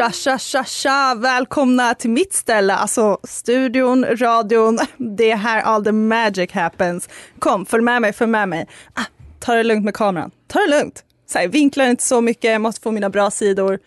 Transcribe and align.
Tja, 0.00 0.12
tja, 0.12 0.38
tja, 0.38 0.64
tja! 0.64 1.14
Välkomna 1.18 1.94
till 1.94 2.10
mitt 2.10 2.32
ställe, 2.32 2.74
alltså 2.74 3.18
studion, 3.24 4.04
radion. 4.04 4.78
Det 4.96 5.30
är 5.30 5.36
här 5.36 5.62
all 5.62 5.84
the 5.84 5.92
magic 5.92 6.52
happens. 6.52 7.08
Kom, 7.38 7.66
följ 7.66 7.82
med 7.82 8.02
mig, 8.02 8.12
följ 8.12 8.30
med 8.30 8.48
mig. 8.48 8.66
Ah, 8.94 9.04
ta 9.40 9.54
det 9.54 9.62
lugnt 9.62 9.84
med 9.84 9.94
kameran. 9.94 10.30
Ta 10.48 10.58
det 10.58 10.78
lugnt. 10.78 11.04
Så 11.26 11.38
här, 11.38 11.48
vinklar 11.48 11.86
inte 11.86 12.02
så 12.02 12.20
mycket, 12.20 12.50
jag 12.50 12.60
måste 12.60 12.80
få 12.80 12.90
mina 12.90 13.10
bra 13.10 13.30
sidor. 13.30 13.78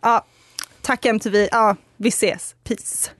Ah, 0.00 0.20
tack 0.82 1.06
MTV, 1.06 1.48
ah, 1.52 1.74
vi 1.96 2.08
ses. 2.08 2.54
Peace. 2.64 3.10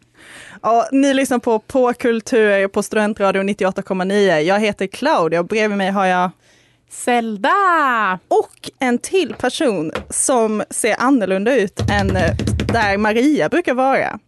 Ja, 0.63 0.89
ni 0.93 1.15
lyssnar 1.15 1.39
på 1.39 1.59
På 1.59 1.93
Kultur 1.93 2.69
på 2.69 2.83
Studentradion 2.83 3.49
98,9. 3.49 4.39
Jag 4.41 4.61
heter 4.61 4.87
Claudia 4.87 5.41
och 5.41 5.47
bredvid 5.47 5.79
mig 5.79 5.91
har 5.91 6.07
jag 6.07 6.31
Zelda! 6.93 8.19
och 8.29 8.71
en 8.79 8.99
till 8.99 9.35
person 9.35 9.93
som 10.11 10.63
ser 10.71 10.97
annorlunda 10.99 11.57
ut 11.57 11.81
än 11.91 12.17
eh, 12.17 12.37
där 12.73 12.99
Maria 12.99 13.49
brukar 13.49 13.75
vara. 13.75 14.19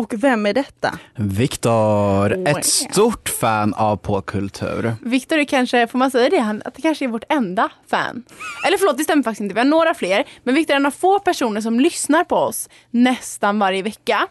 Och 0.00 0.14
vem 0.24 0.46
är 0.46 0.54
detta? 0.54 0.98
Viktor, 1.14 2.30
Wow. 2.36 2.48
ett 2.48 2.64
stort 2.66 3.28
fan 3.28 3.74
av 3.74 3.96
popkultur. 3.96 4.92
Viktor 5.02 5.38
är 5.38 5.44
kanske, 5.44 5.86
får 5.86 5.98
man 5.98 6.10
säga 6.10 6.30
det, 6.30 6.38
han, 6.38 6.62
att 6.64 6.74
det 6.74 6.82
kanske 6.82 7.04
är 7.04 7.08
vårt 7.08 7.24
enda 7.28 7.68
fan. 7.90 8.22
Eller 8.66 8.78
förlåt, 8.78 8.98
det 8.98 9.04
stämmer 9.04 9.22
faktiskt 9.22 9.40
inte. 9.40 9.54
Vi 9.54 9.60
har 9.60 9.64
några 9.64 9.94
fler. 9.94 10.24
Men 10.42 10.54
Viktor 10.54 10.74
är 10.74 10.76
en 10.76 10.86
av 10.86 10.90
få 10.90 11.18
personer 11.18 11.60
som 11.60 11.80
lyssnar 11.80 12.24
på 12.24 12.36
oss 12.36 12.68
nästan 12.90 13.58
varje 13.58 13.82
vecka. 13.82 14.26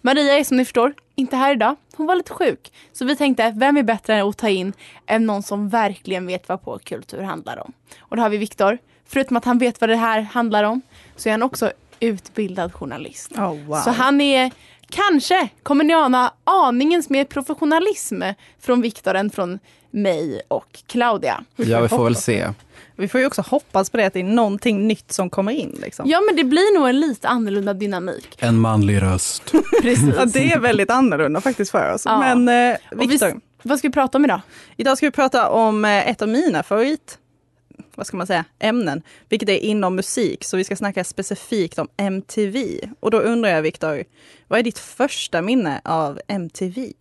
Maria 0.00 0.38
är 0.38 0.44
som 0.44 0.56
ni 0.56 0.64
förstår 0.64 0.94
inte 1.14 1.36
här 1.36 1.52
idag. 1.52 1.76
Hon 1.96 2.06
var 2.06 2.16
lite 2.16 2.32
sjuk. 2.32 2.72
Så 2.92 3.04
vi 3.04 3.16
tänkte, 3.16 3.54
vem 3.56 3.76
är 3.76 3.82
bättre 3.82 4.22
att 4.24 4.36
ta 4.38 4.48
in 4.48 4.72
än 5.06 5.26
någon 5.26 5.42
som 5.42 5.68
verkligen 5.68 6.26
vet 6.26 6.48
vad 6.48 6.62
popkultur 6.62 7.22
handlar 7.22 7.62
om? 7.64 7.72
Och 8.00 8.16
då 8.16 8.22
har 8.22 8.28
vi 8.28 8.36
Viktor. 8.36 8.78
Förutom 9.06 9.36
att 9.36 9.44
han 9.44 9.58
vet 9.58 9.80
vad 9.80 9.90
det 9.90 9.96
här 9.96 10.20
handlar 10.20 10.64
om 10.64 10.82
så 11.16 11.28
är 11.28 11.30
han 11.32 11.42
också 11.42 11.72
utbildad 12.00 12.72
journalist. 12.74 13.32
Oh, 13.32 13.54
wow. 13.66 13.76
Så 13.76 13.90
han 13.90 14.20
är 14.20 14.50
kanske, 14.90 15.48
kommer 15.62 15.84
ni 15.84 15.94
ana, 15.94 16.32
aningens 16.44 17.10
mer 17.10 17.24
professionalism 17.24 18.22
från 18.60 18.80
Viktor 18.80 19.14
än 19.14 19.30
från 19.30 19.58
mig 19.90 20.40
och 20.48 20.82
Claudia. 20.86 21.44
Ja, 21.56 21.80
vi 21.80 21.88
får 21.88 22.04
väl 22.04 22.16
se. 22.16 22.48
Vi 22.96 23.08
får 23.08 23.20
ju 23.20 23.26
också 23.26 23.42
hoppas 23.42 23.90
på 23.90 23.96
det 23.96 24.06
att 24.06 24.12
det 24.12 24.20
är 24.20 24.24
någonting 24.24 24.86
nytt 24.88 25.12
som 25.12 25.30
kommer 25.30 25.52
in. 25.52 25.78
Liksom. 25.82 26.08
Ja 26.10 26.20
men 26.20 26.36
det 26.36 26.44
blir 26.44 26.78
nog 26.78 26.88
en 26.88 27.00
lite 27.00 27.28
annorlunda 27.28 27.74
dynamik. 27.74 28.28
En 28.38 28.58
manlig 28.58 29.02
röst. 29.02 29.52
Precis. 29.82 30.14
Ja, 30.16 30.24
det 30.24 30.52
är 30.52 30.58
väldigt 30.58 30.90
annorlunda 30.90 31.40
faktiskt 31.40 31.70
för 31.70 31.92
oss. 31.94 32.02
Ja. 32.04 32.34
Men 32.34 32.70
eh, 32.72 32.76
Viktor, 32.90 33.40
Vad 33.62 33.78
ska 33.78 33.88
vi 33.88 33.92
prata 33.92 34.18
om 34.18 34.24
idag? 34.24 34.40
idag 34.76 34.96
ska 34.96 35.06
vi 35.06 35.10
prata 35.10 35.50
om 35.50 35.84
eh, 35.84 36.08
ett 36.10 36.22
av 36.22 36.28
mina 36.28 36.62
favorit 36.62 37.18
vad 37.96 38.06
ska 38.06 38.16
man 38.16 38.26
säga, 38.26 38.44
ämnen, 38.58 39.02
vilket 39.28 39.48
är 39.48 39.58
inom 39.58 39.96
musik. 39.96 40.44
Så 40.44 40.56
vi 40.56 40.64
ska 40.64 40.76
snacka 40.76 41.04
specifikt 41.04 41.78
om 41.78 41.88
MTV. 41.96 42.78
Och 43.00 43.10
då 43.10 43.18
undrar 43.18 43.50
jag 43.50 43.62
Viktor, 43.62 44.04
vad 44.48 44.58
är 44.58 44.62
ditt 44.62 44.78
första 44.78 45.42
minne 45.42 45.80
av 45.84 46.20
MTV? 46.28 46.92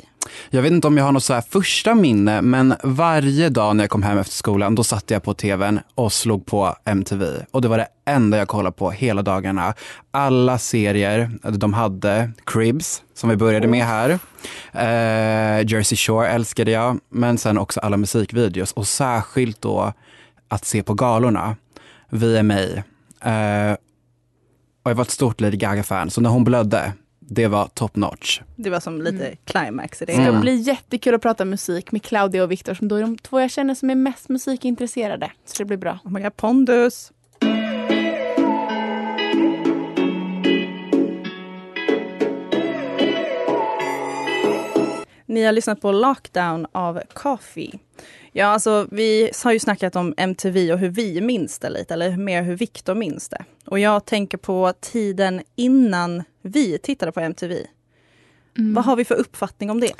Jag 0.49 0.61
vet 0.61 0.71
inte 0.71 0.87
om 0.87 0.97
jag 0.97 1.05
har 1.05 1.11
något 1.11 1.23
så 1.23 1.33
här 1.33 1.41
första 1.41 1.95
minne, 1.95 2.41
men 2.41 2.75
varje 2.83 3.49
dag 3.49 3.75
när 3.75 3.83
jag 3.83 3.91
kom 3.91 4.03
hem 4.03 4.17
efter 4.17 4.35
skolan, 4.35 4.75
då 4.75 4.83
satte 4.83 5.13
jag 5.13 5.23
på 5.23 5.33
tvn 5.33 5.79
och 5.95 6.13
slog 6.13 6.45
på 6.45 6.75
MTV. 6.85 7.25
Och 7.51 7.61
det 7.61 7.67
var 7.67 7.77
det 7.77 7.87
enda 8.05 8.37
jag 8.37 8.47
kollade 8.47 8.75
på 8.75 8.91
hela 8.91 9.21
dagarna. 9.21 9.73
Alla 10.11 10.57
serier 10.57 11.31
de 11.51 11.73
hade, 11.73 12.31
Cribs, 12.45 13.03
som 13.13 13.29
vi 13.29 13.35
började 13.35 13.67
med 13.67 13.85
här. 13.85 14.09
Eh, 14.71 15.71
Jersey 15.71 15.97
Shore 15.97 16.27
älskade 16.27 16.71
jag, 16.71 16.99
men 17.09 17.37
sen 17.37 17.57
också 17.57 17.79
alla 17.79 17.97
musikvideos. 17.97 18.71
Och 18.71 18.87
särskilt 18.87 19.61
då 19.61 19.93
att 20.53 20.65
se 20.65 20.83
på 20.83 20.93
galorna. 20.93 21.55
VMA. 22.09 22.59
Eh, 23.21 23.75
och 24.83 24.91
jag 24.91 24.95
var 24.95 25.01
ett 25.01 25.11
stort 25.11 25.41
Lady 25.41 25.57
Gaga-fan, 25.57 26.09
så 26.09 26.21
när 26.21 26.29
hon 26.29 26.43
blödde, 26.43 26.93
det 27.19 27.47
var 27.47 27.67
top 27.67 27.95
notch. 27.95 28.41
Det 28.55 28.69
var 28.69 28.79
som 28.79 29.01
lite 29.01 29.35
climax 29.45 30.01
i 30.01 30.05
det. 30.05 30.11
Det 30.11 30.15
ska 30.15 30.27
Mm. 30.29 30.41
bli 30.41 30.55
jättekul 30.55 31.15
att 31.15 31.21
prata 31.21 31.45
musik 31.45 31.91
med 31.91 32.03
Claudia 32.03 32.43
och 32.43 32.51
Viktor 32.51 32.73
som 32.73 32.87
då 32.87 32.95
är 32.95 33.01
de 33.01 33.17
två 33.17 33.39
jag 33.39 33.51
känner 33.51 33.75
som 33.75 33.89
är 33.89 33.95
mest 33.95 34.29
musikintresserade. 34.29 35.31
Så 35.45 35.57
det 35.57 35.65
blir 35.65 35.77
bra. 35.77 35.99
Oh 36.05 36.11
my 36.11 36.21
God, 36.21 36.35
pondus. 36.35 37.11
Ni 45.25 45.43
har 45.43 45.51
lyssnat 45.51 45.81
på 45.81 45.91
Lockdown 45.91 46.67
av 46.71 47.01
Coffee. 47.13 47.79
Ja, 48.35 48.45
alltså 48.45 48.87
vi 48.91 49.31
har 49.43 49.51
ju 49.51 49.59
snackat 49.59 49.95
om 49.95 50.13
MTV 50.17 50.73
och 50.73 50.79
hur 50.79 50.89
vi 50.89 51.21
minns 51.21 51.59
det 51.59 51.69
lite, 51.69 51.93
eller 51.93 52.17
mer 52.17 52.41
hur 52.41 52.55
Viktor 52.55 52.95
minns 52.95 53.29
det. 53.29 53.45
Och 53.65 53.79
jag 53.79 54.05
tänker 54.05 54.37
på 54.37 54.73
tiden 54.81 55.41
innan 55.55 56.23
vi 56.41 56.77
tittade 56.77 57.11
på 57.11 57.19
MTV. 57.19 57.55
Vad 58.55 58.85
har 58.85 58.95
vi 58.95 59.05
för 59.05 59.15
uppfattning 59.15 59.71
om 59.71 59.79
det? 59.79 59.93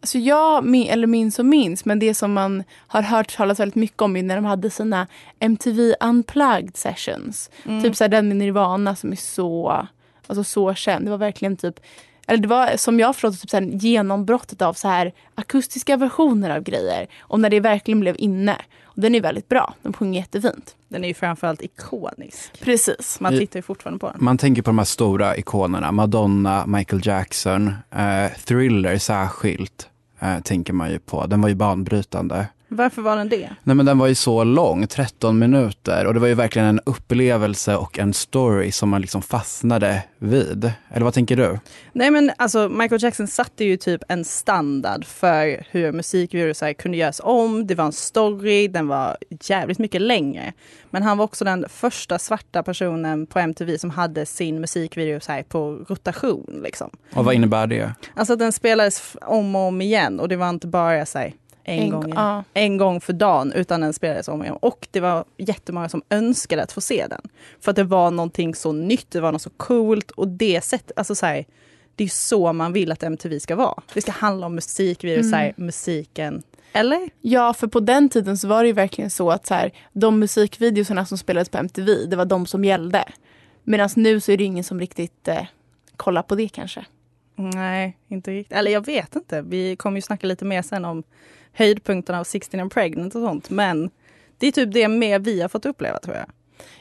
Alltså 0.00 0.18
jag 0.18 0.64
min, 0.64 0.88
eller 0.88 1.06
minns 1.06 1.38
och 1.38 1.46
minns, 1.46 1.84
men 1.84 1.98
det 1.98 2.14
som 2.14 2.32
man 2.32 2.64
har 2.86 3.02
hört 3.02 3.36
talas 3.36 3.60
väldigt 3.60 3.74
mycket 3.74 4.02
om 4.02 4.16
är 4.16 4.22
när 4.22 4.36
de 4.36 4.44
hade 4.44 4.70
sina 4.70 5.06
MTV 5.38 5.94
Unplugged 6.00 6.76
sessions. 6.76 7.50
Typ 7.82 7.96
så 7.96 8.08
den 8.08 8.28
med 8.28 8.36
Nirvana 8.36 8.96
som 8.96 9.12
är 9.12 9.16
så, 9.16 9.86
alltså 10.26 10.44
så 10.44 10.74
känd. 10.74 11.06
Det 11.06 11.10
var 11.10 11.18
verkligen 11.18 11.56
typ 11.56 11.80
eller 12.26 12.42
det 12.42 12.48
var 12.48 12.76
som 12.76 13.00
jag 13.00 13.16
förstått 13.16 13.40
typ 13.40 13.52
här, 13.52 13.62
genombrottet 13.62 14.62
av 14.62 14.74
så 14.74 14.88
här 14.88 15.12
akustiska 15.34 15.96
versioner 15.96 16.50
av 16.56 16.62
grejer. 16.62 17.06
Och 17.20 17.40
när 17.40 17.50
det 17.50 17.60
verkligen 17.60 18.00
blev 18.00 18.16
inne. 18.18 18.56
Och 18.82 19.00
den 19.00 19.14
är 19.14 19.20
väldigt 19.20 19.48
bra. 19.48 19.74
De 19.82 19.92
sjunger 19.92 20.20
jättefint. 20.20 20.76
Den 20.88 21.04
är 21.04 21.08
ju 21.08 21.14
framförallt 21.14 21.62
ikonisk. 21.62 22.60
Precis. 22.60 23.20
Man 23.20 23.38
tittar 23.38 23.58
ju 23.58 23.62
fortfarande 23.62 23.98
på 23.98 24.10
den. 24.10 24.16
Man 24.20 24.38
tänker 24.38 24.62
på 24.62 24.70
de 24.70 24.78
här 24.78 24.84
stora 24.84 25.36
ikonerna, 25.36 25.92
Madonna, 25.92 26.66
Michael 26.66 27.06
Jackson, 27.06 27.72
eh, 27.90 28.30
Thriller 28.44 28.98
särskilt, 28.98 29.88
eh, 30.20 30.40
tänker 30.40 30.72
man 30.72 30.90
ju 30.90 30.98
på. 30.98 31.26
Den 31.26 31.40
var 31.40 31.48
ju 31.48 31.54
banbrytande. 31.54 32.46
Varför 32.72 33.02
var 33.02 33.16
den 33.16 33.28
det? 33.28 33.50
Nej 33.62 33.76
men 33.76 33.86
den 33.86 33.98
var 33.98 34.06
ju 34.06 34.14
så 34.14 34.44
lång, 34.44 34.86
13 34.86 35.38
minuter 35.38 36.06
och 36.06 36.14
det 36.14 36.20
var 36.20 36.28
ju 36.28 36.34
verkligen 36.34 36.68
en 36.68 36.80
upplevelse 36.86 37.76
och 37.76 37.98
en 37.98 38.14
story 38.14 38.72
som 38.72 38.88
man 38.88 39.00
liksom 39.00 39.22
fastnade 39.22 40.02
vid. 40.18 40.72
Eller 40.90 41.04
vad 41.04 41.14
tänker 41.14 41.36
du? 41.36 41.58
Nej 41.92 42.10
men 42.10 42.30
alltså 42.36 42.68
Michael 42.68 43.02
Jackson 43.02 43.26
satte 43.26 43.64
ju 43.64 43.76
typ 43.76 44.02
en 44.08 44.24
standard 44.24 45.04
för 45.04 45.66
hur 45.70 45.92
musikvideor 45.92 46.72
kunde 46.72 46.96
göras 46.98 47.20
om. 47.24 47.66
Det 47.66 47.74
var 47.74 47.84
en 47.84 47.92
story, 47.92 48.68
den 48.68 48.88
var 48.88 49.16
jävligt 49.40 49.78
mycket 49.78 50.00
längre. 50.00 50.52
Men 50.90 51.02
han 51.02 51.18
var 51.18 51.24
också 51.24 51.44
den 51.44 51.66
första 51.68 52.18
svarta 52.18 52.62
personen 52.62 53.26
på 53.26 53.38
MTV 53.38 53.78
som 53.78 53.90
hade 53.90 54.26
sin 54.26 54.60
musikvideo 54.60 55.20
så 55.20 55.32
här 55.32 55.42
på 55.42 55.84
rotation. 55.88 56.60
Liksom. 56.64 56.90
Och 57.14 57.24
vad 57.24 57.34
innebär 57.34 57.66
det? 57.66 57.94
Alltså 58.14 58.36
den 58.36 58.52
spelades 58.52 59.16
om 59.22 59.56
och 59.56 59.62
om 59.62 59.80
igen 59.80 60.20
och 60.20 60.28
det 60.28 60.36
var 60.36 60.48
inte 60.48 60.66
bara 60.66 61.06
så 61.06 61.18
här, 61.18 61.32
en, 61.70 61.82
En- 61.82 61.90
gång, 61.90 62.12
ja. 62.16 62.44
en 62.54 62.76
gång 62.76 63.00
för 63.00 63.12
dagen 63.12 63.52
utan 63.52 63.80
den 63.80 63.92
spelades 63.92 64.28
om 64.28 64.40
och 64.40 64.46
igen. 64.46 64.58
Och 64.60 64.88
det 64.90 65.00
var 65.00 65.24
jättemånga 65.36 65.88
som 65.88 66.02
önskade 66.10 66.62
att 66.62 66.72
få 66.72 66.80
se 66.80 67.06
den. 67.10 67.20
För 67.60 67.70
att 67.70 67.76
det 67.76 67.84
var 67.84 68.10
någonting 68.10 68.54
så 68.54 68.72
nytt, 68.72 69.10
det 69.10 69.20
var 69.20 69.32
något 69.32 69.42
så 69.42 69.50
coolt 69.50 70.10
och 70.10 70.28
det 70.28 70.64
sättet, 70.64 70.98
alltså 70.98 71.14
så 71.14 71.26
här, 71.26 71.44
det 71.96 72.04
är 72.04 72.08
så 72.08 72.52
man 72.52 72.72
vill 72.72 72.92
att 72.92 73.02
MTV 73.02 73.40
ska 73.40 73.56
vara. 73.56 73.82
Det 73.94 74.00
ska 74.00 74.12
handla 74.12 74.46
om 74.46 74.54
musikvideo, 74.54 75.22
så 75.22 75.36
här, 75.36 75.54
musiken. 75.56 76.42
Eller? 76.72 77.10
Ja, 77.20 77.54
för 77.54 77.66
på 77.66 77.80
den 77.80 78.08
tiden 78.08 78.38
så 78.38 78.48
var 78.48 78.62
det 78.62 78.66
ju 78.66 78.72
verkligen 78.72 79.10
så 79.10 79.30
att 79.30 79.46
så 79.46 79.54
här, 79.54 79.72
de 79.92 80.18
musikvideorna 80.18 81.06
som 81.06 81.18
spelades 81.18 81.48
på 81.48 81.58
MTV, 81.58 82.06
det 82.06 82.16
var 82.16 82.24
de 82.24 82.46
som 82.46 82.64
gällde. 82.64 83.04
Medan 83.64 83.90
nu 83.96 84.20
så 84.20 84.32
är 84.32 84.36
det 84.36 84.44
ingen 84.44 84.64
som 84.64 84.80
riktigt 84.80 85.28
eh, 85.28 85.46
kollar 85.96 86.22
på 86.22 86.34
det 86.34 86.48
kanske. 86.48 86.84
Nej, 87.36 87.96
inte 88.08 88.30
riktigt. 88.30 88.56
Eller 88.56 88.70
jag 88.70 88.86
vet 88.86 89.16
inte. 89.16 89.42
Vi 89.42 89.76
kommer 89.76 89.96
ju 89.96 90.02
snacka 90.02 90.26
lite 90.26 90.44
mer 90.44 90.62
sen 90.62 90.84
om 90.84 91.02
höjdpunkterna 91.52 92.20
av 92.20 92.24
16 92.24 92.60
and 92.60 92.72
pregnant 92.72 93.14
och 93.14 93.22
sånt. 93.22 93.50
Men 93.50 93.90
det 94.38 94.46
är 94.46 94.52
typ 94.52 94.72
det 94.72 94.88
mer 94.88 95.18
vi 95.18 95.40
har 95.40 95.48
fått 95.48 95.66
uppleva 95.66 95.98
tror 95.98 96.16
jag. 96.16 96.26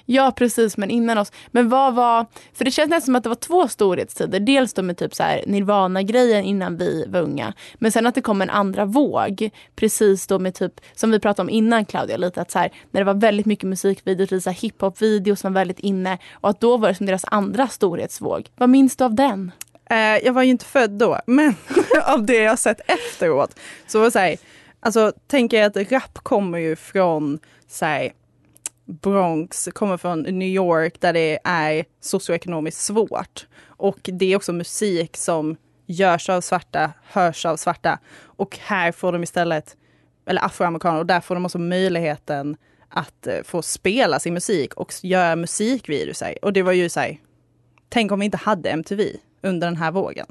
Ja, 0.06 0.34
precis, 0.36 0.78
men 0.78 0.90
innan 0.90 1.18
oss. 1.18 1.31
Men 1.48 1.69
vad 1.69 1.96
var... 1.96 2.25
För 2.54 2.66
det 2.66 2.72
känns 2.72 2.90
nästan 2.90 3.06
som 3.06 3.16
att 3.16 3.24
det 3.24 3.30
var 3.30 3.36
två 3.36 3.68
storhetstider. 3.68 4.40
Dels 4.40 4.74
då 4.74 4.81
med 4.81 4.98
typ 4.98 5.16
så 5.16 5.24
här 5.24 5.44
Nirvana-grejen 5.48 6.44
innan 6.44 6.78
vi 6.78 7.06
var 7.07 7.22
unga. 7.22 7.54
Men 7.75 7.92
sen 7.92 8.07
att 8.07 8.16
det 8.16 8.22
kom 8.22 8.42
en 8.42 8.50
andra 8.50 8.86
våg. 8.86 9.50
Precis 9.75 10.28
då 10.28 10.40
med 10.40 10.56
typ, 10.56 10.81
som 10.94 11.12
vi 11.12 11.19
pratade 11.19 11.45
om 11.45 11.50
innan 11.50 11.86
Claudia, 11.86 12.18
lite 12.18 12.42
att 12.42 12.52
så 12.52 12.60
här, 12.60 12.72
när 12.92 13.02
det 13.02 13.06
var 13.06 13.13
väldigt 13.13 13.45
mycket 13.45 13.69
musikvideos, 13.69 14.31
lite 14.31 14.52
hiphop-videos 14.52 15.40
som 15.40 15.54
var 15.54 15.62
väldigt 15.62 15.80
inne. 15.80 16.18
Och 16.31 16.50
att 16.50 16.60
då 16.60 16.78
var 16.78 16.90
det 16.90 16.95
som 16.95 17.06
deras 17.06 17.25
andra 17.28 17.68
storhetsvåg. 17.68 18.50
Vad 18.56 18.69
minns 18.69 18.95
du 18.95 19.04
av 19.04 19.16
den? 19.16 19.52
Eh, 19.90 20.26
jag 20.26 20.34
var 20.34 20.44
ju 20.44 20.50
inte 20.50 20.66
född 20.66 20.92
då, 20.92 21.20
men 21.26 21.56
av 22.06 22.26
det 22.26 22.38
jag 22.38 22.60
sett 22.60 22.82
efteråt 22.86 23.60
så 23.88 23.98
var 24.00 24.06
det 24.06 24.12
så 24.12 24.20
här, 24.20 24.38
alltså 24.80 25.14
tänker 25.28 25.58
jag 25.58 25.78
att 25.78 25.92
rap 25.92 26.14
kommer 26.14 26.58
ju 26.58 26.76
från 26.76 27.40
så 27.68 27.86
här, 27.86 28.12
Bronx, 28.86 29.70
kommer 29.74 29.98
från 29.98 30.22
New 30.22 30.48
York 30.48 31.02
där 31.02 31.14
det 31.14 31.40
är 31.44 31.86
socioekonomiskt 32.02 32.82
svårt. 32.82 33.48
Och 33.68 34.00
det 34.04 34.26
är 34.26 34.36
också 34.36 34.54
musik 34.54 35.18
som 35.18 35.58
görs 35.86 36.30
av 36.30 36.42
svarta, 36.42 36.94
hörs 37.04 37.46
av 37.46 37.58
svarta. 37.58 38.00
Och 38.24 38.58
här 38.62 38.92
får 38.92 39.12
de 39.12 39.24
istället, 39.24 39.76
eller 40.26 40.46
afroamerikaner, 40.46 41.00
och 41.00 41.06
där 41.06 41.22
får 41.22 41.36
de 41.36 41.46
också 41.46 41.60
möjligheten 41.60 42.58
att 42.90 43.28
eh, 43.28 43.44
få 43.44 43.62
spela 43.62 44.20
sin 44.20 44.34
musik 44.34 44.74
och 44.74 44.94
göra 45.02 45.36
musikvideor. 45.36 46.34
Och 46.42 46.54
det 46.54 46.62
var 46.62 46.72
ju 46.72 46.90
så 46.90 47.00
här, 47.00 47.18
tänk 47.90 48.12
om 48.12 48.20
vi 48.20 48.26
inte 48.26 48.38
hade 48.38 48.70
MTV 48.70 49.18
under 49.42 49.68
den 49.68 49.78
här 49.78 49.92
vågen. 49.92 50.26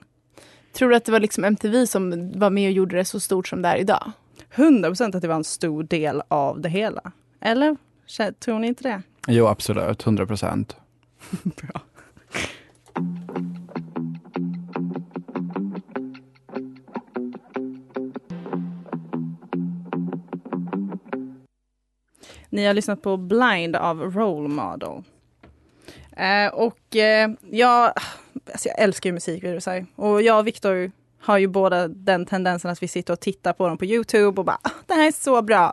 Tror 0.72 0.90
du 0.90 0.96
att 0.96 1.04
det 1.04 1.12
var 1.12 1.20
liksom 1.20 1.44
MTV 1.44 1.86
som 1.86 2.32
var 2.38 2.50
med 2.50 2.68
och 2.68 2.72
gjorde 2.72 2.96
det 2.96 3.04
så 3.04 3.20
stort 3.20 3.48
som 3.48 3.62
det 3.62 3.68
är 3.68 3.76
idag? 3.76 4.12
100 4.54 4.88
procent 4.88 5.14
att 5.14 5.22
det 5.22 5.28
var 5.28 5.34
en 5.34 5.44
stor 5.44 5.82
del 5.82 6.22
av 6.28 6.60
det 6.60 6.68
hela. 6.68 7.12
Eller? 7.40 7.76
Tror 8.38 8.58
ni 8.58 8.66
inte 8.66 8.82
det? 8.82 9.02
Jo 9.28 9.46
absolut, 9.46 10.06
100 10.06 10.26
procent. 10.26 10.76
Bra. 11.42 11.80
Ni 22.50 22.66
har 22.66 22.74
lyssnat 22.74 23.02
på 23.02 23.16
Blind 23.16 23.76
av 23.76 24.00
Role 24.00 24.48
Model. 24.48 25.02
Eh, 26.16 26.46
och 26.54 26.96
eh, 26.96 27.30
jag, 27.50 27.92
alltså 28.52 28.68
jag 28.68 28.78
älskar 28.78 29.10
ju 29.10 29.14
musikvideos 29.14 29.66
här. 29.66 29.86
Och 29.96 30.22
jag 30.22 30.38
och 30.38 30.46
Viktor 30.46 30.90
har 31.20 31.38
ju 31.38 31.46
båda 31.46 31.88
den 31.88 32.26
tendensen 32.26 32.70
att 32.70 32.82
vi 32.82 32.88
sitter 32.88 33.12
och 33.12 33.20
tittar 33.20 33.52
på 33.52 33.68
dem 33.68 33.78
på 33.78 33.84
Youtube 33.84 34.40
och 34.40 34.44
bara 34.44 34.58
"Ah, 34.62 34.70
det 34.86 34.94
här 34.94 35.06
är 35.06 35.12
så 35.12 35.42
bra. 35.42 35.72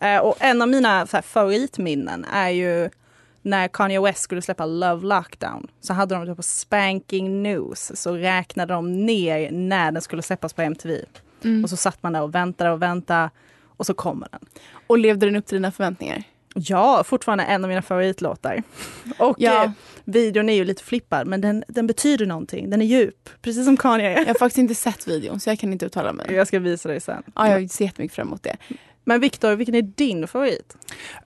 Eh, 0.00 0.18
och 0.18 0.36
en 0.40 0.62
av 0.62 0.68
mina 0.68 1.06
så 1.06 1.16
här, 1.16 1.22
favoritminnen 1.22 2.24
är 2.32 2.48
ju 2.50 2.90
när 3.42 3.68
Kanye 3.68 4.00
West 4.00 4.20
skulle 4.22 4.42
släppa 4.42 4.66
Love 4.66 5.06
Lockdown 5.06 5.66
så 5.80 5.92
hade 5.92 6.14
de 6.14 6.24
det 6.26 6.34
på 6.34 6.42
Spanking 6.42 7.42
News 7.42 7.92
så 7.94 8.16
räknade 8.16 8.74
de 8.74 9.06
ner 9.06 9.50
när 9.50 9.92
den 9.92 10.02
skulle 10.02 10.22
släppas 10.22 10.52
på 10.52 10.62
MTV. 10.62 11.00
Och 11.64 11.70
så 11.70 11.76
satt 11.76 12.02
man 12.02 12.12
där 12.12 12.22
och 12.22 12.34
väntade 12.34 12.70
och 12.70 12.82
väntade 12.82 13.30
och 13.76 13.86
så 13.86 13.94
kommer 13.94 14.28
den. 14.32 14.40
Och 14.86 14.98
levde 14.98 15.26
den 15.26 15.36
upp 15.36 15.46
till 15.46 15.56
dina 15.56 15.72
förväntningar? 15.72 16.22
Ja, 16.58 17.04
fortfarande 17.06 17.44
en 17.44 17.64
av 17.64 17.68
mina 17.68 17.82
favoritlåtar. 17.82 18.62
Och 19.18 19.36
Ja. 19.38 19.64
eh, 19.64 19.70
videon 20.04 20.48
är 20.48 20.54
ju 20.54 20.64
lite 20.64 20.82
flippad 20.84 21.26
men 21.26 21.40
den, 21.40 21.64
den 21.68 21.86
betyder 21.86 22.26
någonting. 22.26 22.70
Den 22.70 22.82
är 22.82 22.86
djup, 22.86 23.28
precis 23.42 23.64
som 23.64 23.76
Kanye. 23.76 24.18
Jag 24.18 24.26
har 24.26 24.34
faktiskt 24.34 24.58
inte 24.58 24.74
sett 24.74 25.08
videon 25.08 25.40
så 25.40 25.50
jag 25.50 25.58
kan 25.58 25.72
inte 25.72 25.86
uttala 25.86 26.12
mig. 26.12 26.26
Jag 26.34 26.46
ska 26.46 26.58
visa 26.58 26.88
dig 26.88 27.00
sen. 27.00 27.22
Ja, 27.34 27.48
jag 27.60 27.70
ser 27.70 27.84
jättemycket 27.84 28.14
fram 28.14 28.28
emot 28.28 28.42
det. 28.42 28.56
Men 29.08 29.20
Viktor, 29.20 29.54
vilken 29.56 29.74
är 29.74 29.82
din 29.82 30.28
favorit? 30.28 30.76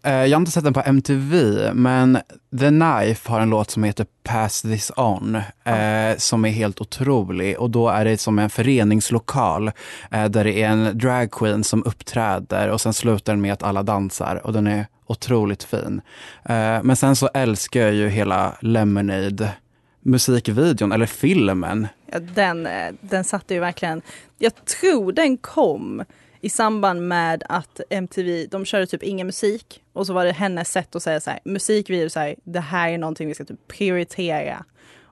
Eh, 0.02 0.12
jag 0.12 0.30
har 0.36 0.40
inte 0.40 0.50
sett 0.52 0.64
den 0.64 0.74
på 0.74 0.80
MTV, 0.80 1.70
men 1.74 2.18
The 2.60 2.68
Knife 2.68 3.30
har 3.32 3.40
en 3.40 3.50
låt 3.50 3.70
som 3.70 3.84
heter 3.84 4.06
Pass 4.22 4.62
this 4.62 4.92
on, 4.96 5.34
eh, 5.64 6.16
som 6.18 6.44
är 6.44 6.50
helt 6.50 6.80
otrolig. 6.80 7.58
Och 7.58 7.70
då 7.70 7.88
är 7.88 8.04
det 8.04 8.18
som 8.18 8.38
en 8.38 8.50
föreningslokal 8.50 9.70
eh, 10.10 10.24
där 10.24 10.44
det 10.44 10.62
är 10.62 10.68
en 10.68 10.98
dragqueen 10.98 11.64
som 11.64 11.84
uppträder 11.84 12.68
och 12.70 12.80
sen 12.80 12.92
slutar 12.94 13.32
den 13.32 13.40
med 13.40 13.52
att 13.52 13.62
alla 13.62 13.82
dansar 13.82 14.40
och 14.46 14.52
den 14.52 14.66
är 14.66 14.86
otroligt 15.10 15.62
fin. 15.62 16.00
Eh, 16.44 16.82
men 16.82 16.96
sen 16.96 17.16
så 17.16 17.28
älskar 17.34 17.80
jag 17.80 17.94
ju 17.94 18.08
hela 18.08 18.56
Lemonade 18.60 19.52
musikvideon, 20.00 20.92
eller 20.92 21.06
filmen. 21.06 21.88
Ja, 22.06 22.18
den, 22.18 22.66
eh, 22.66 22.94
den 23.00 23.24
satte 23.24 23.54
ju 23.54 23.60
verkligen... 23.60 24.02
Jag 24.38 24.64
tror 24.64 25.12
den 25.12 25.36
kom 25.36 26.04
i 26.40 26.50
samband 26.50 27.08
med 27.08 27.42
att 27.48 27.80
MTV, 27.90 28.46
de 28.46 28.64
körde 28.64 28.86
typ 28.86 29.02
ingen 29.02 29.26
musik 29.26 29.82
och 29.92 30.06
så 30.06 30.12
var 30.12 30.24
det 30.24 30.32
hennes 30.32 30.72
sätt 30.72 30.96
att 30.96 31.02
säga 31.02 31.20
så 31.20 31.30
här, 31.30 31.40
musikvideo, 31.44 32.10
så 32.10 32.20
här, 32.20 32.34
det 32.44 32.60
här 32.60 32.90
är 32.90 32.98
någonting 32.98 33.28
vi 33.28 33.34
ska 33.34 33.44
typ 33.44 33.68
prioritera 33.68 34.64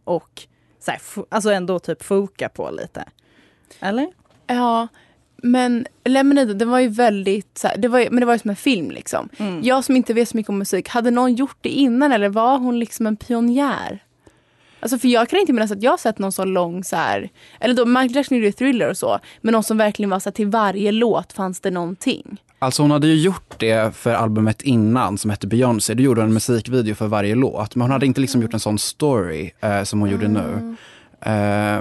och 0.05 0.43
så 0.81 0.91
här, 0.91 1.01
alltså 1.29 1.51
ändå 1.51 1.79
typ 1.79 2.03
foka 2.03 2.49
på 2.49 2.71
lite. 2.71 3.05
Eller? 3.81 4.13
Ja, 4.47 4.89
men 5.43 5.87
Lemonade, 6.05 6.55
den 6.55 6.71
var 6.71 6.79
ju 6.79 6.89
väldigt, 6.89 7.59
så 7.59 7.69
här, 7.69 7.77
det 7.77 7.89
var, 7.89 7.99
ju- 7.99 8.11
men 8.11 8.21
det 8.21 8.27
var 8.27 8.33
ju 8.33 8.39
som 8.39 8.51
en 8.51 8.57
film 8.57 8.91
liksom. 8.91 9.29
Jag 9.63 9.85
som 9.85 9.97
inte 9.97 10.15
vet 10.15 10.29
så 10.29 10.37
mycket 10.37 10.51
om 10.51 10.59
musik, 10.59 10.89
hade 10.89 11.11
någon 11.11 11.35
gjort 11.35 11.57
det 11.61 11.69
innan 11.69 12.13
eller 12.13 12.29
var 12.29 12.59
hon 12.59 12.79
liksom 12.79 13.07
en 13.07 13.17
pionjär? 13.17 14.05
Alltså 14.81 14.99
för 14.99 15.09
jag 15.09 15.29
kan 15.29 15.39
inte 15.39 15.53
minnas 15.53 15.71
att 15.73 15.83
jag 15.83 16.01
sett 16.01 16.19
någon 16.19 16.33
så 16.33 16.45
lång 16.45 16.85
så 16.85 16.97
här, 16.97 17.29
eller 17.61 17.75
då 17.75 17.85
Michael 17.87 18.15
Jackson 18.17 18.37
gjorde 18.39 18.47
ju 18.47 18.53
thriller 18.53 18.91
och 18.91 18.97
så, 18.97 19.19
men 19.41 19.53
någon 19.53 19.63
som 19.65 19.77
verkligen 19.79 20.11
var 20.11 20.21
så 20.21 20.29
här, 20.29 20.35
till 20.35 20.47
varje 20.47 20.93
låt 20.93 21.33
fanns 21.33 21.61
det 21.61 21.71
någonting. 21.71 22.41
Alltså 22.59 22.83
hon 22.83 22.91
hade 22.91 23.07
ju 23.07 23.15
gjort 23.15 23.55
det 23.59 23.97
för 23.97 24.15
albumet 24.15 24.63
innan 24.63 25.19
som 25.19 25.31
hette 25.31 25.47
Beyoncé. 25.47 25.95
Då 25.95 26.03
gjorde 26.03 26.21
hon 26.21 26.29
en 26.29 26.35
musikvideo 26.35 26.95
för 26.95 27.07
varje 27.07 27.35
låt. 27.35 27.75
Men 27.75 27.83
hon 27.83 27.91
hade 27.91 28.07
inte 28.07 28.21
liksom 28.21 28.43
gjort 28.43 28.55
en 28.55 28.61
sån 28.61 28.79
story 28.79 29.51
eh, 29.61 29.83
som 29.83 30.01
hon 30.01 30.11
gjorde 30.11 30.29
nu. 30.29 30.77
Eh, 31.21 31.81